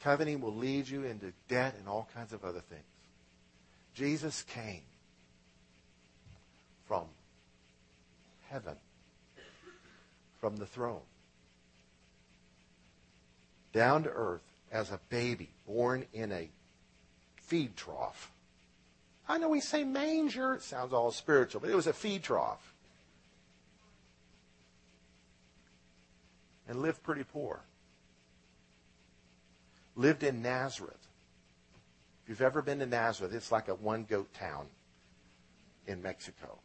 Coveting 0.00 0.40
will 0.40 0.54
lead 0.54 0.88
you 0.88 1.04
into 1.04 1.32
debt 1.48 1.74
and 1.78 1.88
all 1.88 2.08
kinds 2.14 2.32
of 2.32 2.44
other 2.44 2.60
things. 2.60 2.82
Jesus 3.94 4.42
came 4.42 4.82
from 6.86 7.04
heaven, 8.48 8.76
from 10.40 10.56
the 10.56 10.66
throne, 10.66 11.00
down 13.72 14.02
to 14.04 14.10
earth 14.10 14.42
as 14.70 14.90
a 14.90 14.98
baby 15.08 15.48
born 15.66 16.04
in 16.12 16.32
a 16.32 16.48
feed 17.36 17.76
trough. 17.76 18.30
I 19.28 19.38
know 19.38 19.48
we 19.48 19.60
say 19.60 19.84
manger, 19.84 20.54
it 20.54 20.62
sounds 20.62 20.92
all 20.92 21.12
spiritual, 21.12 21.60
but 21.60 21.70
it 21.70 21.76
was 21.76 21.86
a 21.86 21.92
feed 21.92 22.22
trough. 22.22 22.71
And 26.68 26.80
lived 26.80 27.02
pretty 27.02 27.24
poor. 27.24 27.60
Lived 29.96 30.22
in 30.22 30.42
Nazareth. 30.42 31.08
If 32.22 32.28
you've 32.28 32.42
ever 32.42 32.62
been 32.62 32.78
to 32.78 32.86
Nazareth, 32.86 33.34
it's 33.34 33.52
like 33.52 33.68
a 33.68 33.74
one 33.74 34.04
goat 34.04 34.32
town 34.32 34.66
in 35.86 36.02
Mexico. 36.02 36.58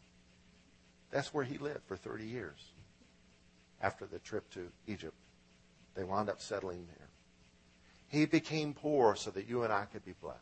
That's 1.11 1.33
where 1.33 1.43
he 1.43 1.57
lived 1.57 1.83
for 1.87 1.95
30 1.95 2.25
years 2.25 2.71
after 3.81 4.05
the 4.05 4.19
trip 4.19 4.49
to 4.51 4.69
Egypt. 4.87 5.15
They 5.95 6.03
wound 6.03 6.29
up 6.29 6.41
settling 6.41 6.85
there. 6.87 7.07
He 8.07 8.25
became 8.25 8.73
poor 8.73 9.15
so 9.15 9.31
that 9.31 9.47
you 9.47 9.63
and 9.63 9.73
I 9.73 9.85
could 9.85 10.05
be 10.05 10.13
blessed. 10.21 10.37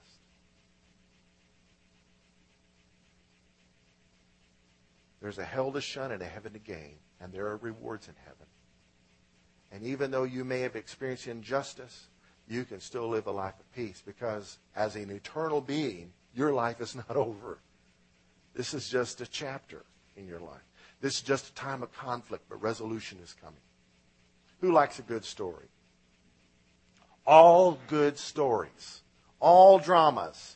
There's 5.22 5.40
a 5.40 5.46
hell 5.46 5.72
to 5.72 5.82
shun 5.82 6.12
and 6.12 6.22
a 6.22 6.28
heaven 6.28 6.54
to 6.54 6.60
gain, 6.60 6.98
and 7.20 7.34
there 7.34 7.48
are 7.48 7.58
rewards 7.58 8.08
in 8.08 8.14
heaven. 8.26 8.46
And 9.72 9.84
even 9.84 10.12
though 10.12 10.24
you 10.24 10.44
may 10.44 10.62
have 10.62 10.76
experienced 10.76 11.28
injustice, 11.28 12.08
you 12.48 12.64
can 12.64 12.80
still 12.80 13.10
live 13.10 13.28
a 13.28 13.32
life 13.32 13.56
of 13.60 13.74
peace 13.74 14.02
because 14.06 14.58
as 14.76 14.96
an 14.96 15.10
eternal 15.10 15.62
being, 15.62 16.12
your 16.36 16.54
life 16.54 16.80
is 16.82 16.96
not 16.96 17.12
over. 17.16 17.60
This 18.54 18.74
is 18.74 18.90
just 18.90 19.22
a 19.22 19.26
chapter 19.26 19.84
in 20.16 20.28
your 20.28 20.40
life. 20.40 20.64
This 21.02 21.16
is 21.16 21.22
just 21.22 21.50
a 21.50 21.54
time 21.54 21.84
of 21.84 21.92
conflict, 21.94 22.46
but 22.50 22.62
resolution 22.62 23.20
is 23.24 23.36
coming. 23.42 23.60
Who 24.62 24.72
likes 24.72 25.00
a 25.00 25.04
good 25.04 25.26
story? 25.26 25.68
All 27.28 27.80
good 27.88 28.18
stories, 28.18 29.02
all 29.40 29.80
dramas 29.80 30.56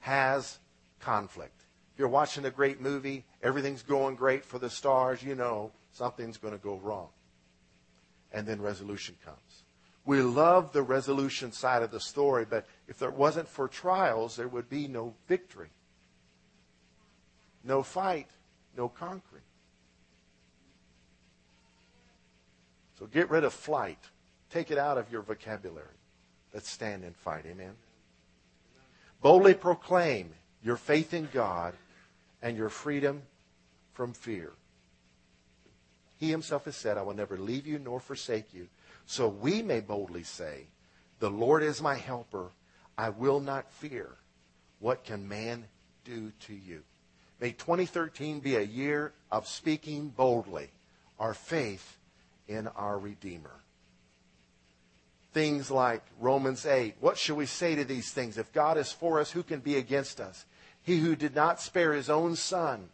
has 0.00 0.58
conflict. 1.00 1.54
If 1.92 2.00
you're 2.00 2.08
watching 2.08 2.44
a 2.44 2.50
great 2.50 2.80
movie, 2.80 3.24
everything's 3.42 3.82
going 3.82 4.16
great 4.16 4.44
for 4.44 4.58
the 4.58 4.68
stars, 4.68 5.22
you 5.22 5.34
know 5.34 5.72
something's 5.92 6.36
going 6.36 6.54
to 6.54 6.62
go 6.62 6.76
wrong. 6.76 7.08
And 8.32 8.46
then 8.46 8.60
resolution 8.60 9.16
comes. 9.24 9.62
We 10.04 10.22
love 10.22 10.72
the 10.72 10.82
resolution 10.82 11.52
side 11.52 11.82
of 11.82 11.90
the 11.90 12.00
story, 12.00 12.46
but 12.48 12.66
if 12.86 12.98
there 12.98 13.10
wasn't 13.10 13.48
for 13.48 13.68
trials, 13.68 14.36
there 14.36 14.48
would 14.48 14.68
be 14.68 14.88
no 14.88 15.14
victory. 15.26 15.68
No 17.64 17.82
fight, 17.82 18.28
no 18.76 18.88
conquering. 18.88 19.42
So 22.98 23.06
get 23.06 23.30
rid 23.30 23.44
of 23.44 23.52
flight. 23.52 23.98
Take 24.50 24.70
it 24.70 24.78
out 24.78 24.98
of 24.98 25.12
your 25.12 25.22
vocabulary. 25.22 25.86
Let's 26.54 26.70
stand 26.70 27.04
and 27.04 27.14
fight. 27.14 27.44
Amen. 27.46 27.74
Boldly 29.20 29.54
proclaim 29.54 30.32
your 30.64 30.76
faith 30.76 31.12
in 31.12 31.28
God 31.32 31.74
and 32.40 32.56
your 32.56 32.68
freedom 32.68 33.22
from 33.92 34.12
fear. 34.12 34.52
He 36.18 36.30
himself 36.30 36.64
has 36.64 36.76
said, 36.76 36.98
I 36.98 37.02
will 37.02 37.14
never 37.14 37.38
leave 37.38 37.66
you 37.66 37.78
nor 37.78 38.00
forsake 38.00 38.52
you. 38.52 38.68
So 39.06 39.28
we 39.28 39.62
may 39.62 39.80
boldly 39.80 40.24
say, 40.24 40.66
The 41.20 41.30
Lord 41.30 41.62
is 41.62 41.80
my 41.80 41.94
helper. 41.94 42.50
I 42.96 43.10
will 43.10 43.40
not 43.40 43.70
fear. 43.72 44.16
What 44.80 45.04
can 45.04 45.28
man 45.28 45.66
do 46.04 46.32
to 46.46 46.54
you? 46.54 46.82
May 47.40 47.52
2013 47.52 48.40
be 48.40 48.56
a 48.56 48.62
year 48.62 49.12
of 49.30 49.46
speaking 49.46 50.08
boldly 50.08 50.70
our 51.18 51.34
faith 51.34 51.98
in 52.48 52.66
our 52.68 52.98
Redeemer. 52.98 53.54
Things 55.32 55.70
like 55.70 56.02
Romans 56.18 56.66
8. 56.66 56.96
What 57.00 57.18
shall 57.18 57.36
we 57.36 57.46
say 57.46 57.76
to 57.76 57.84
these 57.84 58.10
things? 58.10 58.38
If 58.38 58.52
God 58.52 58.76
is 58.76 58.90
for 58.90 59.20
us, 59.20 59.30
who 59.30 59.42
can 59.42 59.60
be 59.60 59.76
against 59.76 60.20
us? 60.20 60.46
He 60.82 60.98
who 60.98 61.14
did 61.14 61.34
not 61.34 61.60
spare 61.60 61.92
his 61.92 62.08
own 62.08 62.34
son, 62.34 62.88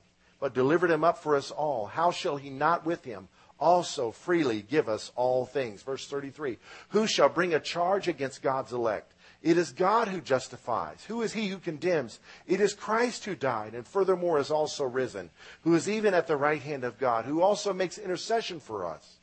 but 0.45 0.53
delivered 0.53 0.91
him 0.91 1.03
up 1.03 1.17
for 1.17 1.37
us 1.37 1.51
all, 1.51 1.87
how 1.87 2.11
shall 2.11 2.37
he 2.37 2.51
not 2.51 2.85
with 2.85 3.03
him 3.03 3.29
also 3.59 4.11
freely 4.11 4.61
give 4.61 4.91
us 4.91 5.11
all 5.17 5.47
things? 5.47 5.83
Verse 5.83 6.07
33. 6.07 6.59
Who 6.91 7.07
shall 7.07 7.31
bring 7.31 7.55
a 7.55 7.59
charge 7.59 8.09
against 8.09 8.43
God's 8.43 8.71
elect? 8.71 9.15
It 9.41 9.57
is 9.57 9.73
God 9.73 10.09
who 10.09 10.21
justifies. 10.21 11.03
Who 11.09 11.23
is 11.23 11.33
he 11.33 11.49
who 11.49 11.57
condemns? 11.57 12.21
It 12.47 12.61
is 12.61 12.75
Christ 12.75 13.25
who 13.25 13.35
died 13.35 13.73
and 13.73 13.89
furthermore 13.89 14.39
is 14.39 14.51
also 14.51 14.85
risen, 14.85 15.31
who 15.63 15.75
is 15.75 15.89
even 15.89 16.13
at 16.13 16.27
the 16.27 16.37
right 16.37 16.61
hand 16.61 16.85
of 16.85 16.99
God, 16.99 17.25
who 17.25 17.41
also 17.41 17.73
makes 17.73 17.97
intercession 17.97 18.61
for 18.61 18.85
us. 18.85 19.17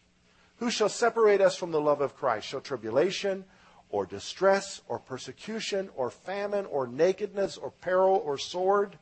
Who 0.55 0.71
shall 0.71 0.89
separate 0.89 1.39
us 1.39 1.55
from 1.55 1.69
the 1.69 1.79
love 1.79 2.01
of 2.01 2.15
Christ? 2.15 2.47
Shall 2.47 2.61
tribulation 2.61 3.45
or 3.91 4.07
distress 4.07 4.81
or 4.87 4.97
persecution 4.97 5.91
or 5.95 6.09
famine 6.09 6.65
or 6.65 6.87
nakedness 6.87 7.57
or 7.57 7.69
peril 7.69 8.19
or 8.25 8.39
sword? 8.39 8.97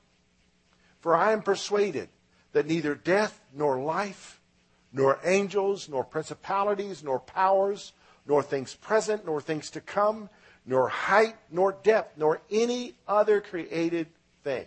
For 1.02 1.16
I 1.16 1.32
am 1.32 1.42
persuaded 1.42 2.10
that 2.52 2.68
neither 2.68 2.96
death 2.96 3.40
nor 3.54 3.80
life, 3.80 4.42
nor 4.92 5.20
angels, 5.24 5.88
nor 5.88 6.04
principalities, 6.04 7.04
nor 7.04 7.20
powers, 7.20 7.94
nor 8.26 8.44
things 8.44 8.76
present, 8.76 9.26
nor 9.26 9.40
things 9.42 9.70
to 9.72 9.82
come, 9.82 10.30
nor 10.66 10.90
height, 10.90 11.36
nor 11.52 11.72
depth, 11.72 12.18
nor 12.18 12.42
any 12.52 12.96
other 13.08 13.42
created 13.42 14.08
thing. 14.44 14.66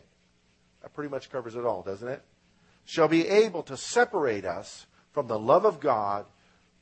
That 0.80 0.94
pretty 0.94 1.10
much 1.10 1.30
covers 1.30 1.54
it 1.54 1.64
all, 1.64 1.82
doesn't 1.82 2.08
it? 2.08 2.22
Shall 2.84 3.08
be 3.08 3.28
able 3.28 3.62
to 3.64 3.76
separate 3.76 4.44
us 4.44 4.86
from 5.12 5.26
the 5.26 5.38
love 5.38 5.64
of 5.64 5.80
God 5.80 6.26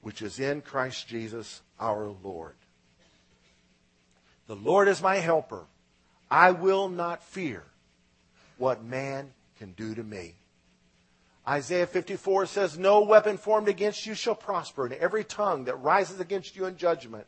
which 0.01 0.23
is 0.23 0.39
in 0.39 0.63
Christ 0.63 1.09
Jesus 1.09 1.61
our 1.79 2.15
Lord. 2.23 2.55
The 4.47 4.57
Lord 4.57 4.89
is 4.89 5.03
my 5.03 5.17
helper. 5.17 5.67
I 6.31 6.53
will 6.53 6.89
not 6.89 7.23
fear 7.23 7.65
what 8.57 8.83
man 8.83 9.33
can 9.61 9.73
do 9.73 9.95
to 9.95 10.03
me. 10.03 10.35
Isaiah 11.47 11.87
54 11.87 12.47
says, 12.47 12.79
No 12.79 13.03
weapon 13.03 13.37
formed 13.37 13.69
against 13.69 14.07
you 14.07 14.15
shall 14.15 14.35
prosper, 14.35 14.87
and 14.87 14.95
every 14.95 15.23
tongue 15.23 15.67
that 15.67 15.77
rises 15.77 16.19
against 16.19 16.57
you 16.57 16.65
in 16.65 16.79
judgment 16.79 17.27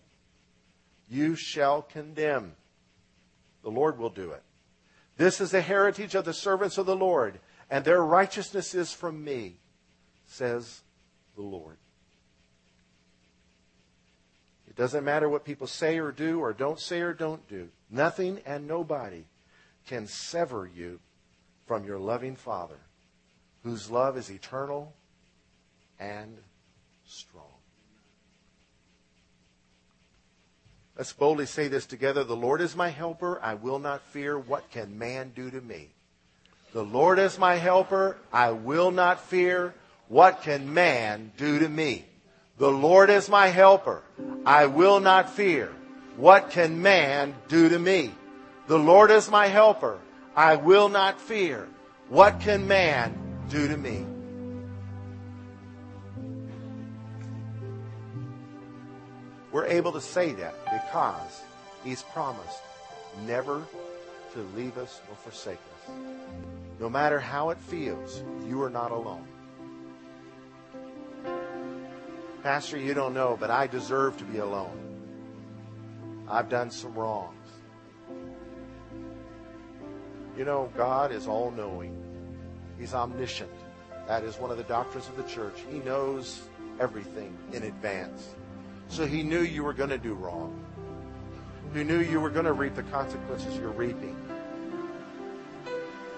you 1.11 1.37
shall 1.37 1.83
condemn. 1.83 2.53
The 3.63 3.71
Lord 3.71 3.99
will 3.99 4.09
do 4.09 4.31
it. 4.31 4.43
This 5.19 5.43
is 5.43 5.51
the 5.51 5.61
heritage 5.61 6.15
of 6.15 6.25
the 6.25 6.33
servants 6.33 6.79
of 6.79 6.87
the 6.87 6.97
Lord, 6.97 7.39
and 7.71 7.85
their 7.85 8.03
righteousness 8.03 8.75
is 8.75 8.95
from 8.95 9.23
me, 9.23 9.57
says 10.27 10.81
the 11.37 11.43
Lord. 11.43 11.77
It 14.69 14.75
doesn't 14.75 15.05
matter 15.05 15.29
what 15.29 15.45
people 15.45 15.67
say 15.67 15.99
or 15.99 16.13
do, 16.13 16.41
or 16.41 16.55
don't 16.55 16.81
say 16.81 17.03
or 17.03 17.13
don't 17.13 17.47
do. 17.47 17.69
Nothing 17.91 18.41
and 18.47 18.67
nobody 18.67 19.25
can 19.87 20.07
sever 20.07 20.71
you 20.75 20.99
from 21.67 21.85
your 21.85 21.99
loving 21.99 22.37
Father, 22.37 22.79
whose 23.63 23.91
love 23.91 24.17
is 24.17 24.31
eternal 24.31 24.93
and 25.99 26.37
strong. 27.07 27.45
Let's 30.97 31.13
boldly 31.13 31.47
say 31.47 31.69
this 31.69 31.87
together. 31.87 32.23
The 32.23 32.37
Lord 32.37 32.61
is 32.61 32.77
my 32.77 32.91
helper. 32.91 33.41
I 33.43 33.55
will 33.55 33.79
not 33.79 34.03
fear. 34.09 34.39
What 34.39 34.71
can 34.71 34.99
man 34.99 35.33
do 35.35 35.51
to 35.51 35.61
me? 35.61 35.89
The 36.73 36.85
Lord 36.85 37.19
is 37.19 37.39
my 37.39 37.55
helper. 37.57 38.17
I 38.33 38.53
will 38.53 38.91
not 38.91 39.21
fear. 39.21 39.75
What 40.09 40.43
can 40.43 40.75
man 40.75 41.33
do 41.37 41.59
to 41.59 41.69
me? 41.69 42.05
The 42.59 42.71
Lord 42.71 43.09
is 43.11 43.29
my 43.29 43.49
helper. 43.49 44.03
I 44.45 44.67
will 44.67 45.01
not 45.01 45.31
fear. 45.31 45.73
What 46.17 46.51
can 46.51 46.83
man 46.83 47.35
do 47.49 47.69
to 47.71 47.79
me? 47.79 48.13
The 48.67 48.79
Lord 48.79 49.11
is 49.11 49.31
my 49.31 49.47
helper. 49.47 49.99
I 50.35 50.57
will 50.57 50.89
not 50.89 51.21
fear. 51.21 51.69
What 52.09 52.41
can 52.41 52.67
man 52.67 53.19
do 53.49 53.69
to 53.69 53.77
me? 53.77 54.07
We're 59.51 59.67
able 59.67 59.93
to 59.93 60.01
say 60.01 60.33
that 60.33 60.55
because 60.65 61.43
He's 61.85 62.03
promised 62.03 62.63
never 63.27 63.63
to 64.33 64.41
leave 64.57 64.79
us 64.79 65.01
or 65.11 65.17
forsake 65.17 65.59
us. 65.59 65.95
No 66.81 66.89
matter 66.89 67.21
how 67.21 67.51
it 67.51 67.59
feels, 67.59 68.23
you 68.47 68.63
are 68.63 68.71
not 68.71 68.91
alone. 68.91 69.27
Pastor, 72.43 72.79
you 72.79 72.95
don't 72.95 73.15
know, 73.15 73.37
but 73.39 73.51
I 73.51 73.67
deserve 73.67 74.17
to 74.19 74.25
be 74.25 74.39
alone. 74.39 76.27
I've 76.29 76.49
done 76.49 76.71
some 76.71 76.95
wrongs. 76.95 77.42
You 80.37 80.45
know, 80.45 80.71
God 80.77 81.13
is 81.13 81.27
all 81.27 81.51
knowing, 81.51 81.97
He's 82.79 82.95
omniscient. 82.95 83.51
That 84.09 84.25
is 84.25 84.37
one 84.37 84.51
of 84.51 84.57
the 84.57 84.65
doctrines 84.65 85.09
of 85.09 85.17
the 85.17 85.23
church. 85.25 85.55
He 85.71 85.79
knows 85.81 86.43
everything 86.81 87.37
in 87.53 87.65
advance. 87.65 88.35
So 88.89 89.07
He 89.07 89.23
knew 89.23 89.41
you 89.43 89.63
were 89.63 89.75
going 89.75 89.91
to 89.91 89.99
do 89.99 90.15
wrong. 90.15 90.59
He 91.75 91.85
knew 91.85 92.01
you 92.01 92.21
were 92.21 92.31
going 92.31 92.45
to 92.45 92.53
reap 92.53 92.75
the 92.75 92.83
consequences 92.85 93.57
you're 93.57 93.71
reaping. 93.71 94.17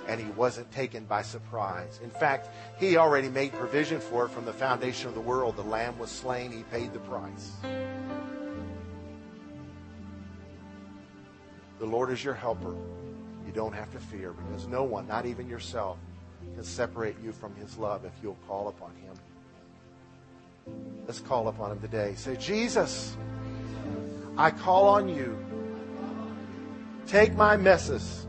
And 0.09 0.21
he 0.21 0.27
wasn't 0.33 0.71
taken 0.73 1.05
by 1.05 1.23
surprise. 1.23 2.01
In 2.03 2.11
fact, 2.11 2.49
he 2.79 2.97
already 2.97 3.29
made 3.29 3.53
provision 3.53 4.01
for 4.01 4.27
it 4.27 4.31
from 4.31 4.45
the 4.45 4.53
foundation 4.53 5.09
of 5.09 5.15
the 5.15 5.21
world. 5.21 5.57
The 5.57 5.63
lamb 5.63 5.99
was 5.99 6.11
slain, 6.11 6.51
he 6.53 6.63
paid 6.65 6.93
the 6.93 6.99
price. 6.99 7.53
The 11.79 11.87
Lord 11.87 12.11
is 12.11 12.23
your 12.23 12.35
helper. 12.35 12.75
Don't 13.55 13.73
have 13.73 13.91
to 13.93 13.99
fear 13.99 14.33
because 14.33 14.67
no 14.67 14.83
one, 14.83 15.07
not 15.07 15.27
even 15.27 15.49
yourself, 15.49 15.97
can 16.55 16.65
separate 16.65 17.17
you 17.23 17.33
from 17.33 17.55
his 17.55 17.79
love 17.79 18.05
if 18.05 18.13
you'll 18.23 18.39
call 18.49 18.69
upon 18.69 18.91
him. 18.97 19.15
Let's 21.07 21.21
call 21.21 21.49
upon 21.49 21.73
him 21.73 21.81
today. 21.81 22.15
Say, 22.17 22.37
Jesus, 22.37 23.17
I 24.37 24.51
call 24.51 24.89
on 24.89 25.09
you. 25.09 25.39
Take 27.07 27.35
my 27.35 27.57
messes. 27.57 28.27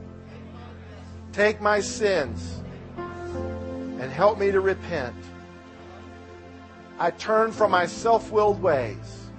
Take 1.32 1.62
my 1.62 1.80
sins. 1.80 2.62
And 2.98 4.12
help 4.12 4.38
me 4.38 4.52
to 4.52 4.60
repent. 4.60 5.16
I 7.00 7.12
turn 7.12 7.52
from 7.52 7.72
my 7.72 7.88
self 7.88 8.32
willed 8.32 8.62
ways. 8.62 9.30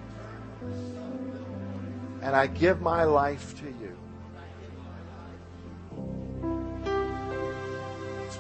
And 2.23 2.35
I 2.35 2.49
give 2.49 2.81
my 2.81 3.05
life 3.05 3.59
to 3.61 3.67
you. 3.67 3.97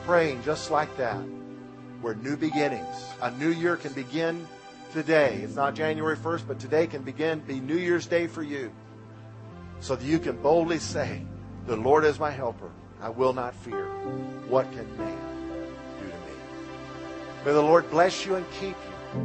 Praying 0.07 0.40
just 0.45 0.71
like 0.71 0.97
that. 0.97 1.21
We're 2.01 2.14
new 2.14 2.37
beginnings. 2.37 3.12
A 3.21 3.33
new 3.33 3.49
year 3.49 3.77
can 3.77 3.92
begin 3.92 4.47
today. 4.92 5.40
It's 5.42 5.57
not 5.57 5.75
January 5.75 6.16
1st, 6.16 6.47
but 6.47 6.61
today 6.61 6.87
can 6.87 7.03
begin, 7.03 7.40
be 7.40 7.59
New 7.59 7.77
Year's 7.77 8.07
Day 8.07 8.29
for 8.29 8.45
you. 8.45 8.71
So 9.81 9.97
that 9.97 10.05
you 10.05 10.21
can 10.21 10.40
boldly 10.40 10.79
say, 10.79 11.23
The 11.66 11.77
Lord 11.77 12.05
is 12.05 12.21
my 12.21 12.31
helper. 12.31 12.71
I 13.03 13.09
will 13.09 13.33
not 13.33 13.55
fear. 13.57 13.87
What 14.49 14.71
can 14.71 14.97
man 14.97 15.19
do 16.01 16.07
to 16.07 16.12
me? 16.12 16.37
May 17.45 17.53
the 17.53 17.62
Lord 17.62 17.90
bless 17.90 18.25
you 18.25 18.37
and 18.37 18.47
keep 18.53 18.77
you. 18.77 19.21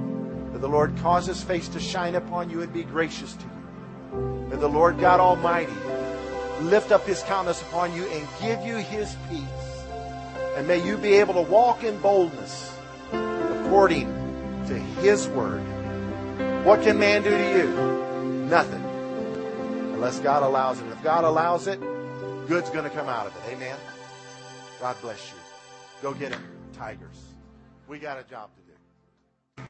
May 0.52 0.60
the 0.60 0.68
Lord 0.68 0.98
cause 0.98 1.28
his 1.28 1.44
face 1.44 1.68
to 1.70 1.80
shine 1.80 2.16
upon 2.16 2.50
you 2.50 2.64
and 2.64 2.74
be 2.74 2.84
gracious 2.84 3.34
to 3.36 3.44
you. 3.44 4.48
May 4.50 4.58
the 4.58 4.68
Lord 4.68 5.00
God 5.00 5.20
Almighty 5.20 5.74
lift 6.62 6.92
up 6.92 7.06
his 7.06 7.22
countenance 7.24 7.62
upon 7.62 7.96
you 7.96 8.06
and 8.08 8.28
give 8.42 8.66
you 8.66 8.78
his 8.78 9.16
peace. 9.30 9.71
And 10.56 10.68
may 10.68 10.86
you 10.86 10.98
be 10.98 11.14
able 11.14 11.34
to 11.36 11.42
walk 11.42 11.84
in 11.84 11.98
boldness 12.00 12.72
according 13.12 14.08
to 14.68 14.74
His 15.02 15.28
Word. 15.30 15.62
What 16.66 16.82
can 16.82 17.00
man 17.00 17.24
do 17.24 17.30
to 17.30 17.58
you? 17.58 18.48
Nothing. 18.50 18.84
Unless 19.94 20.20
God 20.20 20.44
allows 20.44 20.80
it. 20.80 20.88
If 20.88 21.02
God 21.04 21.24
allows 21.24 21.68
it, 21.68 21.80
good's 22.48 22.70
going 22.70 22.84
to 22.84 22.90
come 22.90 23.08
out 23.08 23.28
of 23.28 23.36
it. 23.36 23.54
Amen. 23.54 23.78
God 24.80 24.96
bless 25.02 25.32
you. 25.32 25.38
Go 26.02 26.14
get 26.14 26.32
it, 26.32 26.40
Tigers. 26.74 27.22
We 27.88 28.00
got 28.00 28.20
a 28.20 28.24
job 28.24 28.50
to 28.56 28.61
do. 28.61 28.61